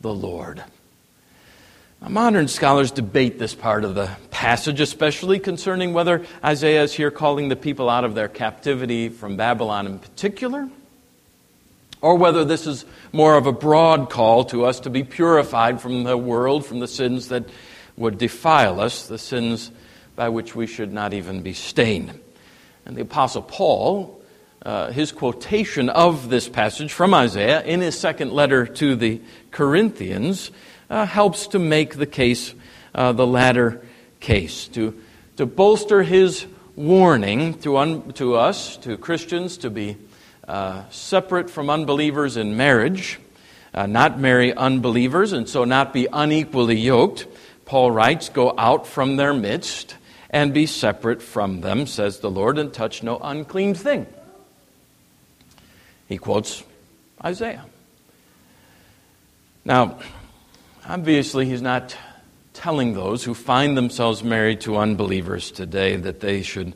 the 0.00 0.12
Lord. 0.12 0.62
Now, 2.00 2.08
modern 2.08 2.48
scholars 2.48 2.90
debate 2.90 3.38
this 3.38 3.54
part 3.54 3.84
of 3.84 3.94
the 3.94 4.10
passage, 4.30 4.80
especially 4.80 5.38
concerning 5.38 5.92
whether 5.92 6.26
Isaiah 6.42 6.82
is 6.82 6.92
here 6.92 7.10
calling 7.10 7.48
the 7.48 7.56
people 7.56 7.88
out 7.88 8.04
of 8.04 8.14
their 8.14 8.28
captivity 8.28 9.08
from 9.08 9.36
Babylon 9.36 9.86
in 9.86 9.98
particular 9.98 10.68
or 12.02 12.16
whether 12.16 12.44
this 12.44 12.66
is 12.66 12.84
more 13.12 13.36
of 13.36 13.46
a 13.46 13.52
broad 13.52 14.10
call 14.10 14.44
to 14.46 14.66
us 14.66 14.80
to 14.80 14.90
be 14.90 15.04
purified 15.04 15.80
from 15.80 16.02
the 16.02 16.18
world, 16.18 16.66
from 16.66 16.80
the 16.80 16.88
sins 16.88 17.28
that 17.28 17.44
would 17.96 18.18
defile 18.18 18.80
us, 18.80 19.06
the 19.06 19.18
sins 19.18 19.70
by 20.16 20.28
which 20.28 20.54
we 20.54 20.66
should 20.66 20.92
not 20.92 21.14
even 21.14 21.40
be 21.42 21.54
stained. 21.54 22.18
And 22.84 22.96
the 22.96 23.02
Apostle 23.02 23.42
Paul, 23.42 24.20
uh, 24.66 24.90
his 24.90 25.12
quotation 25.12 25.88
of 25.88 26.28
this 26.28 26.48
passage 26.48 26.92
from 26.92 27.14
Isaiah 27.14 27.62
in 27.62 27.80
his 27.80 27.98
second 27.98 28.32
letter 28.32 28.66
to 28.66 28.96
the 28.96 29.20
Corinthians, 29.52 30.50
uh, 30.90 31.06
helps 31.06 31.46
to 31.48 31.58
make 31.58 31.96
the 31.96 32.06
case, 32.06 32.52
uh, 32.94 33.12
the 33.12 33.26
latter 33.26 33.80
case, 34.18 34.66
to, 34.68 35.00
to 35.36 35.46
bolster 35.46 36.02
his 36.02 36.46
warning 36.74 37.54
to, 37.60 37.76
un, 37.76 38.12
to 38.14 38.34
us, 38.34 38.76
to 38.78 38.96
Christians, 38.96 39.56
to 39.58 39.70
be 39.70 39.96
uh, 40.52 40.84
separate 40.90 41.48
from 41.48 41.70
unbelievers 41.70 42.36
in 42.36 42.58
marriage, 42.58 43.18
uh, 43.72 43.86
not 43.86 44.20
marry 44.20 44.52
unbelievers, 44.52 45.32
and 45.32 45.48
so 45.48 45.64
not 45.64 45.94
be 45.94 46.06
unequally 46.12 46.76
yoked. 46.76 47.26
Paul 47.64 47.90
writes, 47.90 48.28
Go 48.28 48.52
out 48.58 48.86
from 48.86 49.16
their 49.16 49.32
midst 49.32 49.96
and 50.28 50.52
be 50.52 50.66
separate 50.66 51.22
from 51.22 51.62
them, 51.62 51.86
says 51.86 52.18
the 52.18 52.30
Lord, 52.30 52.58
and 52.58 52.70
touch 52.70 53.02
no 53.02 53.18
unclean 53.18 53.72
thing. 53.72 54.06
He 56.06 56.18
quotes 56.18 56.62
Isaiah. 57.24 57.64
Now, 59.64 60.00
obviously, 60.86 61.46
he's 61.46 61.62
not 61.62 61.96
telling 62.52 62.92
those 62.92 63.24
who 63.24 63.32
find 63.32 63.74
themselves 63.74 64.22
married 64.22 64.60
to 64.62 64.76
unbelievers 64.76 65.50
today 65.50 65.96
that 65.96 66.20
they 66.20 66.42
should 66.42 66.74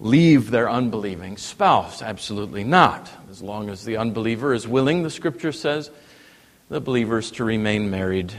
leave 0.00 0.50
their 0.50 0.70
unbelieving 0.70 1.36
spouse. 1.36 2.02
Absolutely 2.02 2.64
not. 2.64 3.10
As 3.30 3.42
long 3.42 3.68
as 3.68 3.84
the 3.84 3.96
unbeliever 3.96 4.54
is 4.54 4.66
willing, 4.66 5.02
the 5.02 5.10
scripture 5.10 5.52
says, 5.52 5.90
the 6.68 6.80
believer 6.80 7.18
is 7.18 7.30
to 7.32 7.44
remain 7.44 7.90
married 7.90 8.32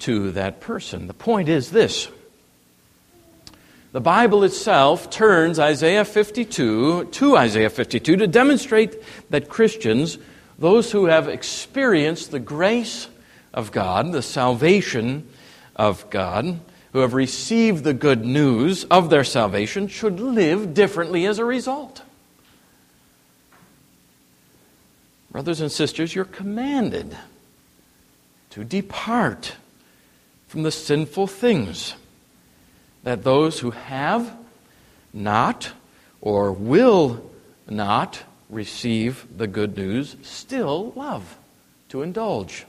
to 0.00 0.32
that 0.32 0.60
person. 0.60 1.06
The 1.06 1.14
point 1.14 1.48
is 1.48 1.70
this. 1.70 2.08
The 3.92 4.00
Bible 4.00 4.42
itself 4.42 5.10
turns 5.10 5.58
Isaiah 5.58 6.06
52 6.06 7.04
to 7.04 7.36
Isaiah 7.36 7.68
52 7.68 8.16
to 8.16 8.26
demonstrate 8.26 8.96
that 9.28 9.50
Christians, 9.50 10.16
those 10.58 10.90
who 10.90 11.04
have 11.04 11.28
experienced 11.28 12.30
the 12.30 12.40
grace 12.40 13.06
of 13.52 13.70
God, 13.70 14.12
the 14.12 14.22
salvation 14.22 15.28
of 15.76 16.08
God, 16.08 16.58
who 16.92 16.98
have 16.98 17.14
received 17.14 17.84
the 17.84 17.94
good 17.94 18.24
news 18.24 18.84
of 18.84 19.08
their 19.08 19.24
salvation 19.24 19.88
should 19.88 20.20
live 20.20 20.74
differently 20.74 21.26
as 21.26 21.38
a 21.38 21.44
result. 21.44 22.02
Brothers 25.30 25.62
and 25.62 25.72
sisters, 25.72 26.14
you're 26.14 26.26
commanded 26.26 27.16
to 28.50 28.64
depart 28.64 29.56
from 30.48 30.62
the 30.62 30.70
sinful 30.70 31.26
things 31.26 31.94
that 33.02 33.24
those 33.24 33.60
who 33.60 33.70
have 33.70 34.36
not 35.14 35.72
or 36.20 36.52
will 36.52 37.30
not 37.66 38.22
receive 38.50 39.26
the 39.34 39.46
good 39.46 39.78
news 39.78 40.16
still 40.22 40.92
love 40.94 41.38
to 41.88 42.02
indulge. 42.02 42.66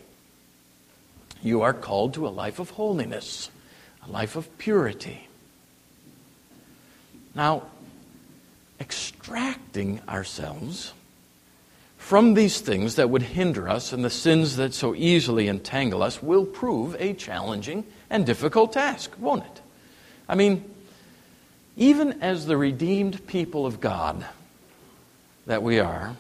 You 1.42 1.62
are 1.62 1.74
called 1.74 2.14
to 2.14 2.26
a 2.26 2.30
life 2.30 2.60
of 2.60 2.70
holiness 2.72 3.50
a 4.06 4.12
life 4.12 4.36
of 4.36 4.58
purity. 4.58 5.28
Now, 7.36 7.64
extracting 8.80 10.02
ourselves 10.08 10.94
from 11.98 12.34
these 12.34 12.60
things 12.60 12.96
that 12.96 13.10
would 13.10 13.22
hinder 13.22 13.70
us 13.70 13.94
and 13.94 14.04
the 14.04 14.10
sins 14.10 14.58
that 14.58 14.74
so 14.74 14.94
easily 14.94 15.48
entangle 15.48 16.04
us 16.04 16.22
will 16.22 16.46
prove 16.46 16.96
a 17.00 17.14
challenging 17.14 17.86
and 18.10 18.26
difficult 18.26 18.74
task, 18.74 19.12
won't 19.18 19.46
it? 19.46 19.62
I 20.28 20.36
mean, 20.36 20.70
even 21.78 22.22
as 22.22 22.46
the 22.46 22.58
redeemed 22.58 23.26
people 23.26 23.66
of 23.66 23.80
God 23.80 24.26
that 25.46 25.64
we 25.64 25.80
are, 25.80 26.16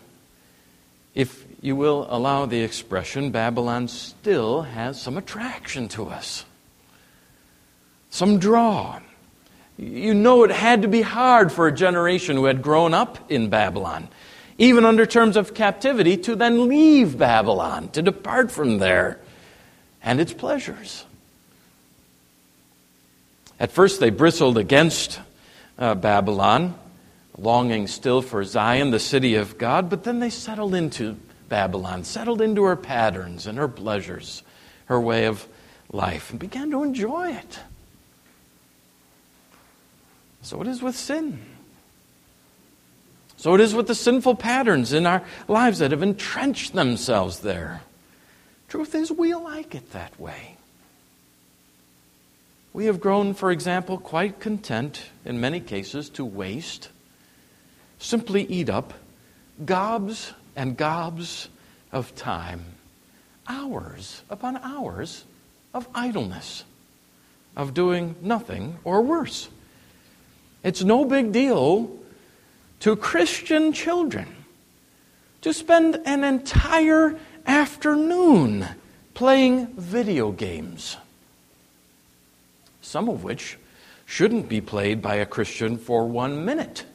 if 1.14 1.46
you 1.62 1.76
will 1.76 2.08
allow 2.10 2.46
the 2.46 2.62
expression, 2.62 3.32
Babylon 3.32 3.88
still 3.88 4.64
has 4.64 5.02
some 5.02 5.18
attraction 5.18 5.88
to 5.90 6.08
us, 6.08 6.46
some 8.14 8.40
draw. 8.40 9.00
You 9.78 10.14
know, 10.14 10.44
it 10.44 10.52
had 10.52 10.84
to 10.84 10.88
be 10.88 11.02
hard 11.02 11.52
for 11.52 11.68
a 11.68 11.72
generation 11.72 12.36
who 12.36 12.46
had 12.46 12.62
grown 12.62 12.94
up 12.94 13.32
in 13.32 13.50
Babylon 13.50 14.08
even 14.58 14.86
under 14.86 15.06
terms 15.06 15.36
of 15.36 15.54
captivity, 15.54 16.18
to 16.18 16.36
then 16.36 16.68
leave 16.68 17.18
Babylon, 17.18 17.90
to 17.90 18.02
depart 18.02 18.52
from 18.52 18.78
there 18.78 19.20
and 20.02 20.20
its 20.20 20.34
pleasures. 20.34 21.06
At 23.60 23.72
first, 23.72 24.00
they 24.00 24.10
bristled 24.10 24.58
against 24.58 25.20
uh, 25.78 25.96
Babylon, 25.96 26.76
longing 27.38 27.88
still 27.88 28.22
for 28.22 28.44
Zion, 28.44 28.92
the 28.92 29.00
city 29.00 29.36
of 29.36 29.58
God, 29.58 29.90
but 29.90 30.04
then 30.04 30.20
they 30.20 30.30
settled 30.30 30.76
into 30.76 31.18
Babylon, 31.50 32.04
settled 32.04 32.42
into 32.42 32.64
her 32.64 32.76
patterns 32.76 33.48
and 33.48 33.58
her 33.58 33.68
pleasures, 33.68 34.44
her 34.86 35.00
way 35.00 35.26
of 35.26 35.48
life, 35.92 36.32
and 36.32 36.40
began 36.40 36.70
to 36.72 36.84
enjoy 36.84 37.32
it. 37.32 37.60
So 40.44 40.62
it 40.62 40.68
is 40.68 40.82
with 40.82 40.96
sin. 40.96 41.40
So 43.38 43.56
it 43.56 43.62
is 43.62 43.74
with 43.74 43.88
the 43.88 43.96
sinful 43.96 44.36
patterns 44.36 44.94
in 44.94 45.06
our 45.06 45.24
lives 45.48 45.80
that 45.80 45.92
have 45.92 46.04
entrenched 46.04 46.74
themselves 46.74 47.40
there. 47.40 47.82
Truth 48.70 48.96
is, 48.96 49.12
we 49.12 49.34
like 49.34 49.74
it 49.76 49.92
that 49.92 50.18
way. 50.20 50.58
We 52.74 52.86
have 52.86 53.00
grown, 53.00 53.34
for 53.34 53.52
example, 53.52 53.98
quite 53.98 54.40
content, 54.40 55.04
in 55.26 55.40
many 55.40 55.60
cases, 55.60 56.10
to 56.12 56.26
waste, 56.26 56.90
simply 58.00 58.44
eat 58.46 58.70
up 58.70 58.94
gobs 59.66 60.34
and 60.56 60.76
gobs 60.76 61.50
of 61.92 62.16
time, 62.16 62.66
hours 63.48 64.24
upon 64.30 64.58
hours 64.58 65.24
of 65.74 65.88
idleness, 65.94 66.64
of 67.56 67.74
doing 67.74 68.16
nothing 68.22 68.78
or 68.84 69.02
worse. 69.02 69.50
It's 70.64 70.82
no 70.82 71.04
big 71.04 71.34
deal 71.34 71.92
to 72.80 72.96
Christian 72.96 73.74
children 73.74 74.28
to 75.42 75.54
spend 75.54 76.00
an 76.06 76.24
entire 76.24 77.20
afternoon 77.46 78.66
playing 79.14 79.68
video 79.76 80.32
games, 80.32 80.96
some 82.82 83.10
of 83.10 83.26
which 83.26 83.58
shouldn't 84.06 84.48
be 84.48 84.62
played 84.62 85.02
by 85.02 85.16
a 85.16 85.26
Christian 85.26 85.78
for 85.78 86.08
one 86.08 86.46
minute, 86.46 86.86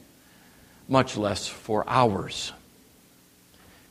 much 0.87 1.15
less 1.15 1.47
for 1.47 1.87
hours. 1.87 2.53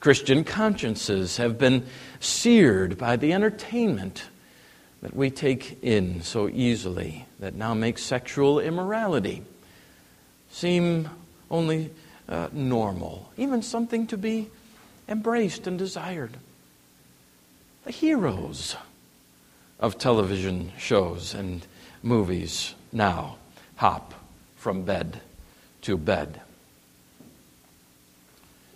Christian 0.00 0.42
consciences 0.42 1.36
have 1.36 1.56
been 1.56 1.86
seared 2.18 2.98
by 2.98 3.14
the 3.14 3.32
entertainment 3.32 4.24
that 5.02 5.14
we 5.14 5.30
take 5.30 5.78
in 5.82 6.22
so 6.22 6.48
easily 6.48 7.26
that 7.38 7.54
now 7.54 7.74
makes 7.74 8.02
sexual 8.02 8.58
immorality 8.58 9.44
seem 10.50 11.08
only 11.50 11.90
uh, 12.28 12.48
normal, 12.52 13.30
even 13.36 13.62
something 13.62 14.06
to 14.06 14.18
be 14.18 14.48
embraced 15.08 15.66
and 15.66 15.78
desired. 15.78 16.32
The 17.84 17.92
heroes 17.92 18.76
of 19.80 19.98
television 19.98 20.72
shows 20.76 21.34
and 21.34 21.66
movies 22.02 22.74
now 22.92 23.36
hop 23.76 24.14
from 24.56 24.82
bed 24.82 25.20
to 25.82 25.96
bed. 25.96 26.40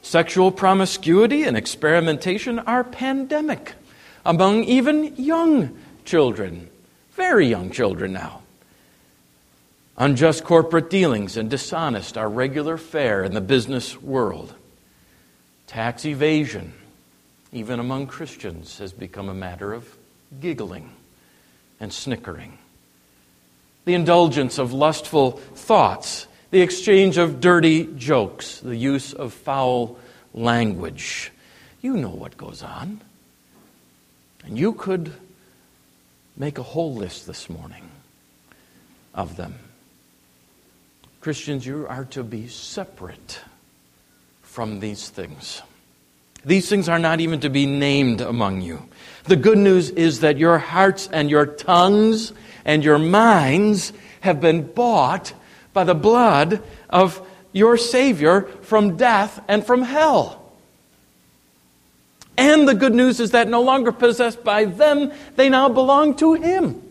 Sexual 0.02 0.52
promiscuity 0.52 1.44
and 1.44 1.56
experimentation 1.56 2.58
are 2.60 2.84
pandemic 2.84 3.74
among 4.24 4.64
even 4.64 5.14
young 5.16 5.76
children, 6.04 6.68
very 7.12 7.46
young 7.46 7.70
children 7.70 8.12
now. 8.12 8.41
Unjust 9.98 10.44
corporate 10.44 10.88
dealings 10.88 11.36
and 11.36 11.50
dishonest 11.50 12.16
are 12.16 12.28
regular 12.28 12.78
fare 12.78 13.22
in 13.22 13.34
the 13.34 13.40
business 13.40 14.00
world. 14.00 14.54
Tax 15.66 16.06
evasion, 16.06 16.72
even 17.52 17.78
among 17.78 18.06
Christians, 18.06 18.78
has 18.78 18.92
become 18.92 19.28
a 19.28 19.34
matter 19.34 19.72
of 19.72 19.96
giggling 20.40 20.90
and 21.78 21.92
snickering. 21.92 22.56
The 23.84 23.94
indulgence 23.94 24.58
of 24.58 24.72
lustful 24.72 25.32
thoughts, 25.32 26.26
the 26.50 26.62
exchange 26.62 27.18
of 27.18 27.40
dirty 27.40 27.84
jokes, 27.96 28.60
the 28.60 28.76
use 28.76 29.12
of 29.12 29.34
foul 29.34 29.98
language. 30.32 31.32
You 31.82 31.96
know 31.96 32.10
what 32.10 32.36
goes 32.38 32.62
on. 32.62 33.00
And 34.44 34.58
you 34.58 34.72
could 34.72 35.12
make 36.36 36.58
a 36.58 36.62
whole 36.62 36.94
list 36.94 37.26
this 37.26 37.50
morning 37.50 37.90
of 39.14 39.36
them. 39.36 39.58
Christians, 41.22 41.64
you 41.64 41.86
are 41.88 42.04
to 42.06 42.24
be 42.24 42.48
separate 42.48 43.38
from 44.42 44.80
these 44.80 45.08
things. 45.08 45.62
These 46.44 46.68
things 46.68 46.88
are 46.88 46.98
not 46.98 47.20
even 47.20 47.38
to 47.40 47.48
be 47.48 47.64
named 47.64 48.20
among 48.20 48.60
you. 48.62 48.82
The 49.26 49.36
good 49.36 49.58
news 49.58 49.90
is 49.90 50.18
that 50.20 50.36
your 50.36 50.58
hearts 50.58 51.08
and 51.12 51.30
your 51.30 51.46
tongues 51.46 52.32
and 52.64 52.82
your 52.82 52.98
minds 52.98 53.92
have 54.22 54.40
been 54.40 54.66
bought 54.72 55.32
by 55.72 55.84
the 55.84 55.94
blood 55.94 56.60
of 56.90 57.24
your 57.52 57.76
Savior 57.76 58.42
from 58.62 58.96
death 58.96 59.40
and 59.46 59.64
from 59.64 59.82
hell. 59.82 60.52
And 62.36 62.66
the 62.66 62.74
good 62.74 62.96
news 62.96 63.20
is 63.20 63.30
that 63.30 63.46
no 63.46 63.62
longer 63.62 63.92
possessed 63.92 64.42
by 64.42 64.64
them, 64.64 65.12
they 65.36 65.48
now 65.48 65.68
belong 65.68 66.16
to 66.16 66.32
Him. 66.32 66.82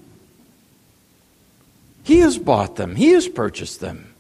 He 2.04 2.20
has 2.20 2.38
bought 2.38 2.78
them, 2.78 2.96
He 2.96 3.10
has 3.10 3.28
purchased 3.28 3.82
them. 3.82 4.11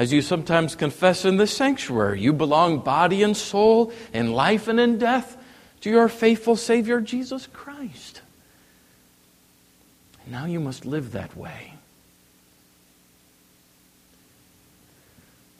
As 0.00 0.14
you 0.14 0.22
sometimes 0.22 0.76
confess 0.76 1.26
in 1.26 1.36
the 1.36 1.46
sanctuary, 1.46 2.22
you 2.22 2.32
belong 2.32 2.78
body 2.78 3.22
and 3.22 3.36
soul, 3.36 3.92
in 4.14 4.32
life 4.32 4.66
and 4.66 4.80
in 4.80 4.96
death, 4.96 5.36
to 5.82 5.90
your 5.90 6.08
faithful 6.08 6.56
Savior, 6.56 7.02
Jesus 7.02 7.46
Christ. 7.48 8.22
And 10.22 10.32
now 10.32 10.46
you 10.46 10.58
must 10.58 10.86
live 10.86 11.12
that 11.12 11.36
way. 11.36 11.74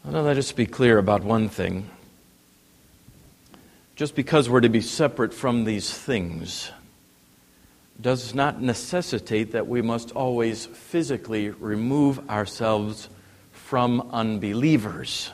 Now, 0.07 0.23
let 0.23 0.39
us 0.39 0.53
be 0.53 0.65
clear 0.65 0.97
about 0.97 1.23
one 1.23 1.51
thing. 1.51 1.91
Just 3.95 4.15
because 4.15 4.49
we're 4.49 4.63
to 4.63 4.71
be 4.71 4.81
separate 4.81 5.35
from 5.35 5.65
these 5.65 5.93
things 5.93 6.71
does 8.01 8.35
not 8.35 8.63
necessitate 8.63 9.53
that 9.53 9.67
we 9.67 9.83
must 9.83 10.13
always 10.13 10.65
physically 10.65 11.51
remove 11.51 12.31
ourselves 12.31 13.11
from 13.71 14.11
unbelievers, 14.11 15.31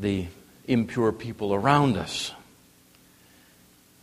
the 0.00 0.26
impure 0.66 1.12
people 1.12 1.54
around 1.54 1.96
us. 1.96 2.32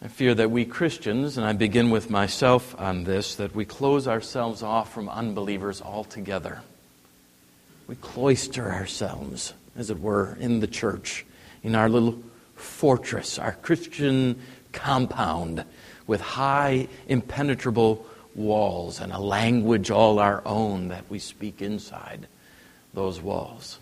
I 0.02 0.08
fear 0.08 0.34
that 0.34 0.50
we 0.50 0.64
Christians, 0.64 1.38
and 1.38 1.46
I 1.46 1.52
begin 1.52 1.90
with 1.90 2.10
myself 2.10 2.74
on 2.80 3.04
this, 3.04 3.36
that 3.36 3.54
we 3.54 3.66
close 3.66 4.08
ourselves 4.08 4.64
off 4.64 4.94
from 4.94 5.10
unbelievers 5.10 5.82
altogether. 5.82 6.62
We 7.86 7.96
cloister 7.98 8.72
ourselves, 8.72 9.54
as 9.76 9.90
it 9.90 10.00
were, 10.00 10.38
in 10.40 10.62
the 10.62 10.68
church, 10.68 11.26
in 11.64 11.76
our 11.76 11.90
little 11.90 12.24
fortress, 12.56 13.38
our 13.38 13.52
Christian 13.52 14.40
compound 14.72 15.66
with 16.08 16.22
high, 16.22 16.88
impenetrable 17.10 18.08
walls 18.36 19.00
and 19.00 19.12
a 19.12 19.20
language 19.20 19.90
all 19.90 20.20
our 20.20 20.42
own 20.46 20.90
that 20.90 21.10
we 21.10 21.20
speak 21.20 21.62
inside 21.62 22.28
those 22.94 23.22
walls. 23.22 23.80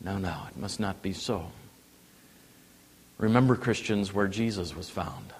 No, 0.00 0.18
no, 0.18 0.36
it 0.48 0.56
must 0.56 0.80
not 0.80 1.02
be 1.02 1.12
so. 1.12 1.50
Remember, 3.18 3.56
Christians, 3.56 4.12
where 4.12 4.28
Jesus 4.28 4.74
was 4.76 4.90
found. 4.90 5.32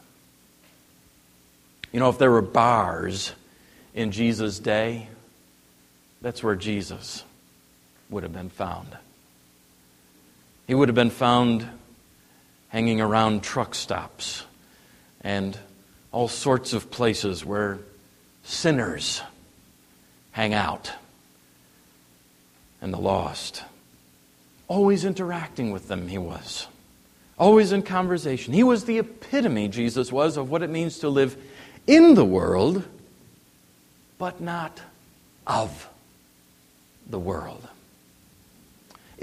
You 1.93 2.01
know, 2.01 2.09
if 2.09 2.19
there 2.19 2.31
were 2.31 2.43
bars 2.43 3.33
in 3.95 4.11
Jesus' 4.11 4.59
day, 4.59 5.09
that's 6.21 6.43
where 6.43 6.57
Jesus 6.57 7.25
would 8.11 8.23
have 8.23 8.33
been 8.33 8.51
found. 8.51 8.97
He 10.67 10.75
would 10.75 10.89
have 10.89 10.95
been 10.95 11.11
found 11.11 11.69
hanging 12.69 13.01
around 13.01 13.43
truck 13.43 13.75
stops 13.75 14.45
and 15.21 15.59
all 16.15 16.29
sorts 16.29 16.73
of 16.73 16.93
places 16.93 17.45
where 17.45 17.77
sinners 18.45 19.21
hang 20.31 20.55
out 20.55 20.93
and 22.81 22.95
the 22.95 22.99
lost. 22.99 23.65
Always 24.69 25.05
interacting 25.05 25.73
with 25.73 25.89
them, 25.89 26.07
he 26.07 26.17
was. 26.17 26.69
Always 27.37 27.73
in 27.73 27.83
conversation. 27.83 28.55
He 28.55 28.63
was 28.63 28.85
the 28.85 29.01
epitome, 29.01 29.67
Jesus 29.67 30.13
was, 30.13 30.37
of 30.37 30.49
what 30.49 30.63
it 30.63 30.71
means 30.71 31.01
to 31.01 31.09
live 31.09 31.37
in 31.85 32.15
the 32.15 32.25
world, 32.25 32.85
but 34.17 34.41
not 34.41 34.81
of 35.49 35.89
the 37.11 37.19
world. 37.19 37.67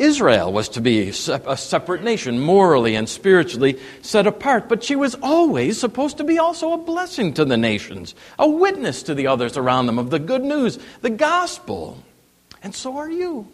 Israel 0.01 0.51
was 0.51 0.67
to 0.69 0.81
be 0.81 1.09
a 1.09 1.13
separate 1.13 2.03
nation, 2.03 2.39
morally 2.39 2.95
and 2.95 3.07
spiritually 3.07 3.79
set 4.01 4.25
apart, 4.25 4.67
but 4.67 4.83
she 4.83 4.95
was 4.95 5.13
always 5.21 5.79
supposed 5.79 6.17
to 6.17 6.23
be 6.23 6.39
also 6.39 6.73
a 6.73 6.77
blessing 6.77 7.35
to 7.35 7.45
the 7.45 7.55
nations, 7.55 8.15
a 8.39 8.49
witness 8.49 9.03
to 9.03 9.13
the 9.13 9.27
others 9.27 9.57
around 9.57 9.85
them 9.85 9.99
of 9.99 10.09
the 10.09 10.17
good 10.17 10.41
news, 10.41 10.79
the 11.01 11.11
gospel. 11.11 12.01
And 12.63 12.73
so 12.73 12.97
are 12.97 13.11
you. 13.11 13.47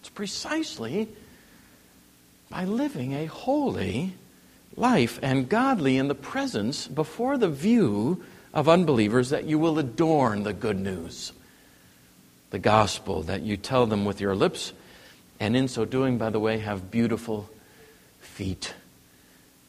It's 0.00 0.08
precisely 0.08 1.06
by 2.50 2.64
living 2.64 3.12
a 3.12 3.26
holy 3.26 4.14
life 4.76 5.20
and 5.22 5.48
godly 5.48 5.96
in 5.96 6.08
the 6.08 6.16
presence 6.16 6.88
before 6.88 7.38
the 7.38 7.48
view 7.48 8.24
of 8.52 8.68
unbelievers 8.68 9.30
that 9.30 9.44
you 9.44 9.60
will 9.60 9.78
adorn 9.78 10.42
the 10.42 10.52
good 10.52 10.80
news 10.80 11.32
the 12.52 12.58
gospel, 12.58 13.22
that 13.22 13.40
you 13.40 13.56
tell 13.56 13.86
them 13.86 14.04
with 14.04 14.20
your 14.20 14.36
lips, 14.36 14.74
and 15.40 15.56
in 15.56 15.66
so 15.68 15.86
doing, 15.86 16.18
by 16.18 16.28
the 16.28 16.38
way, 16.38 16.58
have 16.58 16.90
beautiful 16.90 17.48
feet 18.20 18.74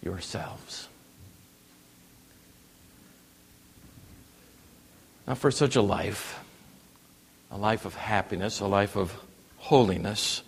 yourselves. 0.03 0.89
Now, 5.25 5.35
for 5.35 5.49
such 5.49 5.77
a 5.77 5.81
life, 5.81 6.37
a 7.49 7.57
life 7.57 7.85
of 7.85 7.95
happiness, 7.95 8.59
a 8.59 8.67
life 8.67 8.97
of 8.97 9.17
holiness, 9.59 10.43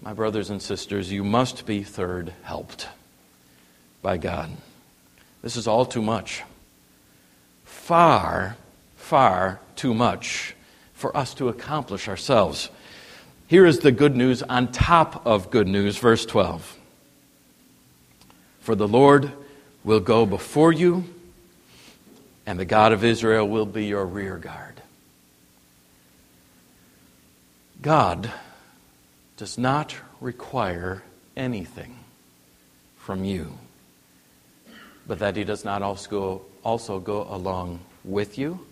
my 0.00 0.14
brothers 0.14 0.48
and 0.48 0.62
sisters, 0.62 1.12
you 1.12 1.22
must 1.22 1.66
be 1.66 1.82
third 1.82 2.32
helped 2.42 2.88
by 4.00 4.16
God. 4.16 4.48
This 5.42 5.56
is 5.56 5.66
all 5.66 5.84
too 5.84 6.00
much. 6.00 6.42
Far, 7.64 8.56
far 8.96 9.60
too 9.76 9.92
much 9.92 10.54
for 11.00 11.16
us 11.16 11.32
to 11.34 11.48
accomplish 11.48 12.08
ourselves. 12.08 12.68
Here 13.46 13.64
is 13.64 13.78
the 13.78 13.90
good 13.90 14.14
news 14.14 14.42
on 14.42 14.70
top 14.70 15.26
of 15.26 15.50
good 15.50 15.66
news, 15.66 15.96
verse 15.96 16.26
12. 16.26 16.78
For 18.60 18.74
the 18.74 18.86
Lord 18.86 19.32
will 19.82 20.00
go 20.00 20.26
before 20.26 20.72
you, 20.72 21.04
and 22.44 22.60
the 22.60 22.66
God 22.66 22.92
of 22.92 23.02
Israel 23.02 23.48
will 23.48 23.64
be 23.64 23.86
your 23.86 24.04
rear 24.04 24.36
guard. 24.36 24.82
God 27.80 28.30
does 29.38 29.56
not 29.56 29.96
require 30.20 31.02
anything 31.34 31.96
from 32.98 33.24
you, 33.24 33.58
but 35.06 35.18
that 35.20 35.34
He 35.34 35.44
does 35.44 35.64
not 35.64 35.80
also 35.80 36.10
go, 36.10 36.42
also 36.62 37.00
go 37.00 37.26
along 37.30 37.80
with 38.04 38.36
you 38.36 38.66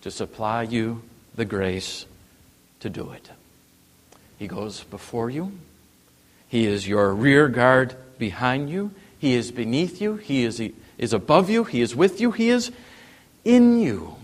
to 0.00 0.10
supply 0.10 0.64
you 0.64 1.00
the 1.34 1.44
grace 1.44 2.06
to 2.80 2.90
do 2.90 3.10
it. 3.12 3.30
He 4.38 4.46
goes 4.46 4.84
before 4.84 5.30
you. 5.30 5.52
He 6.48 6.66
is 6.66 6.86
your 6.86 7.14
rear 7.14 7.48
guard 7.48 7.96
behind 8.18 8.70
you. 8.70 8.92
He 9.18 9.34
is 9.34 9.50
beneath 9.50 10.00
you. 10.00 10.16
He 10.16 10.44
is, 10.44 10.62
is 10.98 11.12
above 11.12 11.50
you. 11.50 11.64
He 11.64 11.80
is 11.80 11.96
with 11.96 12.20
you. 12.20 12.30
He 12.30 12.50
is 12.50 12.70
in 13.44 13.80
you. 13.80 14.16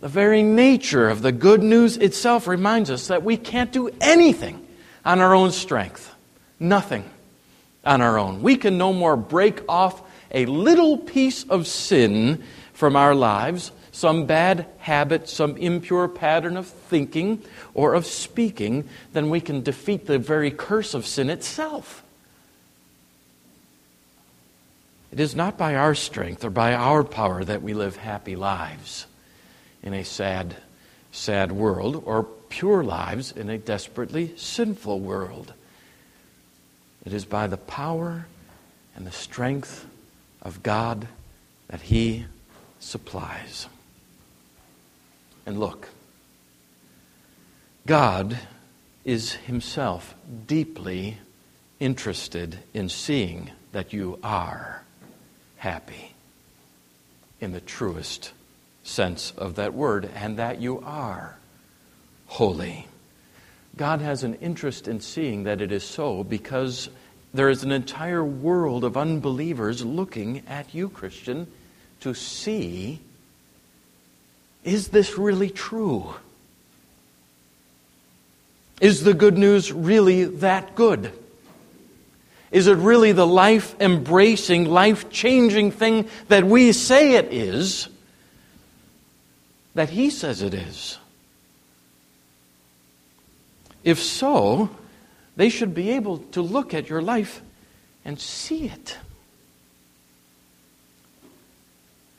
The 0.00 0.08
very 0.08 0.42
nature 0.42 1.08
of 1.08 1.22
the 1.22 1.32
good 1.32 1.62
news 1.62 1.96
itself 1.96 2.46
reminds 2.46 2.90
us 2.90 3.08
that 3.08 3.22
we 3.22 3.36
can't 3.36 3.72
do 3.72 3.90
anything 4.00 4.66
on 5.04 5.20
our 5.20 5.34
own 5.34 5.52
strength. 5.52 6.14
Nothing 6.60 7.04
on 7.84 8.02
our 8.02 8.18
own. 8.18 8.42
We 8.42 8.56
can 8.56 8.76
no 8.76 8.92
more 8.92 9.16
break 9.16 9.62
off 9.68 10.02
a 10.32 10.44
little 10.46 10.98
piece 10.98 11.44
of 11.44 11.66
sin 11.66 12.42
from 12.72 12.96
our 12.96 13.14
lives 13.14 13.70
some 13.96 14.26
bad 14.26 14.66
habit, 14.76 15.26
some 15.26 15.56
impure 15.56 16.06
pattern 16.06 16.58
of 16.58 16.66
thinking 16.66 17.42
or 17.72 17.94
of 17.94 18.04
speaking, 18.04 18.86
then 19.14 19.30
we 19.30 19.40
can 19.40 19.62
defeat 19.62 20.04
the 20.04 20.18
very 20.18 20.50
curse 20.50 20.92
of 20.92 21.06
sin 21.06 21.30
itself. 21.30 22.04
It 25.10 25.18
is 25.18 25.34
not 25.34 25.56
by 25.56 25.76
our 25.76 25.94
strength 25.94 26.44
or 26.44 26.50
by 26.50 26.74
our 26.74 27.04
power 27.04 27.42
that 27.42 27.62
we 27.62 27.72
live 27.72 27.96
happy 27.96 28.36
lives 28.36 29.06
in 29.82 29.94
a 29.94 30.04
sad, 30.04 30.56
sad 31.10 31.50
world 31.50 32.02
or 32.04 32.24
pure 32.50 32.84
lives 32.84 33.32
in 33.32 33.48
a 33.48 33.56
desperately 33.56 34.36
sinful 34.36 35.00
world. 35.00 35.54
It 37.06 37.14
is 37.14 37.24
by 37.24 37.46
the 37.46 37.56
power 37.56 38.26
and 38.94 39.06
the 39.06 39.10
strength 39.10 39.86
of 40.42 40.62
God 40.62 41.08
that 41.68 41.80
He 41.80 42.26
supplies. 42.78 43.68
And 45.46 45.58
look, 45.60 45.88
God 47.86 48.38
is 49.04 49.32
Himself 49.32 50.14
deeply 50.46 51.18
interested 51.78 52.58
in 52.74 52.88
seeing 52.88 53.52
that 53.72 53.92
you 53.92 54.18
are 54.22 54.82
happy 55.58 56.14
in 57.40 57.52
the 57.52 57.60
truest 57.60 58.32
sense 58.82 59.32
of 59.36 59.54
that 59.56 59.72
word 59.72 60.10
and 60.14 60.38
that 60.38 60.60
you 60.60 60.80
are 60.80 61.36
holy. 62.26 62.86
God 63.76 64.00
has 64.00 64.24
an 64.24 64.34
interest 64.36 64.88
in 64.88 65.00
seeing 65.00 65.44
that 65.44 65.60
it 65.60 65.70
is 65.70 65.84
so 65.84 66.24
because 66.24 66.88
there 67.34 67.50
is 67.50 67.62
an 67.62 67.72
entire 67.72 68.24
world 68.24 68.84
of 68.84 68.96
unbelievers 68.96 69.84
looking 69.84 70.42
at 70.48 70.74
you, 70.74 70.88
Christian, 70.88 71.46
to 72.00 72.14
see 72.14 73.00
is 74.66 74.88
this 74.88 75.16
really 75.16 75.48
true? 75.48 76.12
Is 78.80 79.04
the 79.04 79.14
good 79.14 79.38
news 79.38 79.72
really 79.72 80.24
that 80.24 80.74
good? 80.74 81.12
Is 82.50 82.66
it 82.66 82.76
really 82.76 83.12
the 83.12 83.26
life 83.26 83.74
embracing, 83.80 84.66
life 84.66 85.08
changing 85.08 85.70
thing 85.70 86.08
that 86.28 86.44
we 86.44 86.72
say 86.72 87.14
it 87.14 87.32
is, 87.32 87.88
that 89.74 89.88
He 89.88 90.10
says 90.10 90.42
it 90.42 90.52
is? 90.52 90.98
If 93.84 94.02
so, 94.02 94.70
they 95.36 95.48
should 95.48 95.74
be 95.74 95.90
able 95.92 96.18
to 96.32 96.42
look 96.42 96.74
at 96.74 96.88
your 96.88 97.02
life 97.02 97.40
and 98.04 98.18
see 98.18 98.64
it. 98.64 98.98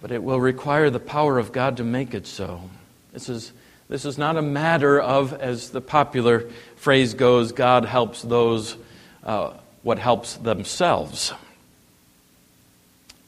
But 0.02 0.12
it 0.12 0.24
will 0.24 0.40
require 0.40 0.90
the 0.90 1.00
power 1.00 1.40
of 1.40 1.52
God 1.52 1.78
to 1.78 1.84
make 1.84 2.14
it 2.14 2.28
so. 2.28 2.70
This 3.14 3.30
is, 3.30 3.52
this 3.90 4.06
is 4.06 4.18
not 4.18 4.38
a 4.38 4.42
matter 4.42 5.00
of, 5.00 5.34
as 5.34 5.72
the 5.72 5.82
popular 5.82 6.50
phrase 6.76 7.14
goes, 7.14 7.52
God 7.52 7.86
helps 7.86 8.22
those 8.22 8.76
uh, 9.24 9.54
what 9.84 10.00
helps 10.00 10.36
themselves. 10.36 11.34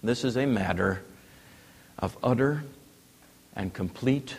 This 0.03 0.23
is 0.23 0.37
a 0.37 0.45
matter 0.45 1.01
of 1.97 2.17
utter 2.23 2.63
and 3.55 3.73
complete 3.73 4.37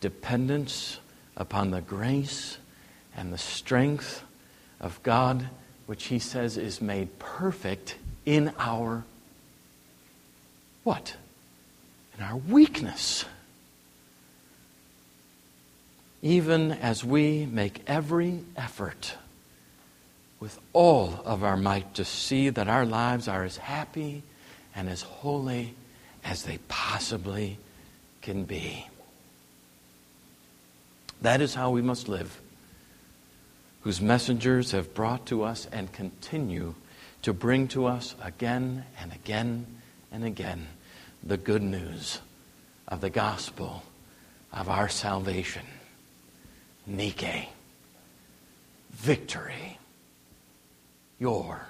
dependence 0.00 0.98
upon 1.36 1.70
the 1.70 1.80
grace 1.80 2.58
and 3.16 3.32
the 3.32 3.38
strength 3.38 4.22
of 4.80 5.00
God, 5.02 5.48
which 5.86 6.06
he 6.06 6.18
says 6.18 6.56
is 6.56 6.80
made 6.80 7.18
perfect 7.18 7.96
in 8.24 8.52
our 8.58 9.04
what? 10.84 11.16
In 12.18 12.24
our 12.24 12.36
weakness. 12.36 13.24
Even 16.20 16.72
as 16.72 17.04
we 17.04 17.46
make 17.46 17.82
every 17.86 18.40
effort 18.56 19.14
with 20.40 20.58
all 20.72 21.20
of 21.24 21.44
our 21.44 21.56
might 21.56 21.94
to 21.94 22.04
see 22.04 22.48
that 22.48 22.68
our 22.68 22.84
lives 22.84 23.28
are 23.28 23.44
as 23.44 23.56
happy 23.56 24.22
and 24.74 24.88
as 24.88 25.02
holy 25.02 25.74
as 26.24 26.42
they 26.42 26.58
possibly 26.68 27.56
can 28.20 28.44
be. 28.44 28.86
That 31.22 31.40
is 31.40 31.54
how 31.54 31.70
we 31.70 31.82
must 31.82 32.08
live, 32.08 32.40
whose 33.82 34.00
messengers 34.00 34.72
have 34.72 34.94
brought 34.94 35.26
to 35.26 35.42
us 35.42 35.66
and 35.70 35.92
continue 35.92 36.74
to 37.22 37.32
bring 37.32 37.66
to 37.68 37.86
us 37.86 38.14
again 38.22 38.84
and 39.00 39.12
again 39.12 39.66
and 40.12 40.24
again 40.24 40.66
the 41.22 41.36
good 41.36 41.62
news 41.62 42.20
of 42.86 43.00
the 43.00 43.10
gospel 43.10 43.82
of 44.52 44.68
our 44.68 44.88
salvation. 44.88 45.66
Nike, 46.86 47.48
victory. 48.90 49.78
Your 51.18 51.66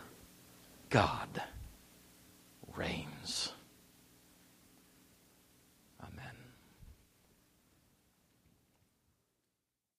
God 0.90 1.42
reigns. 2.76 3.52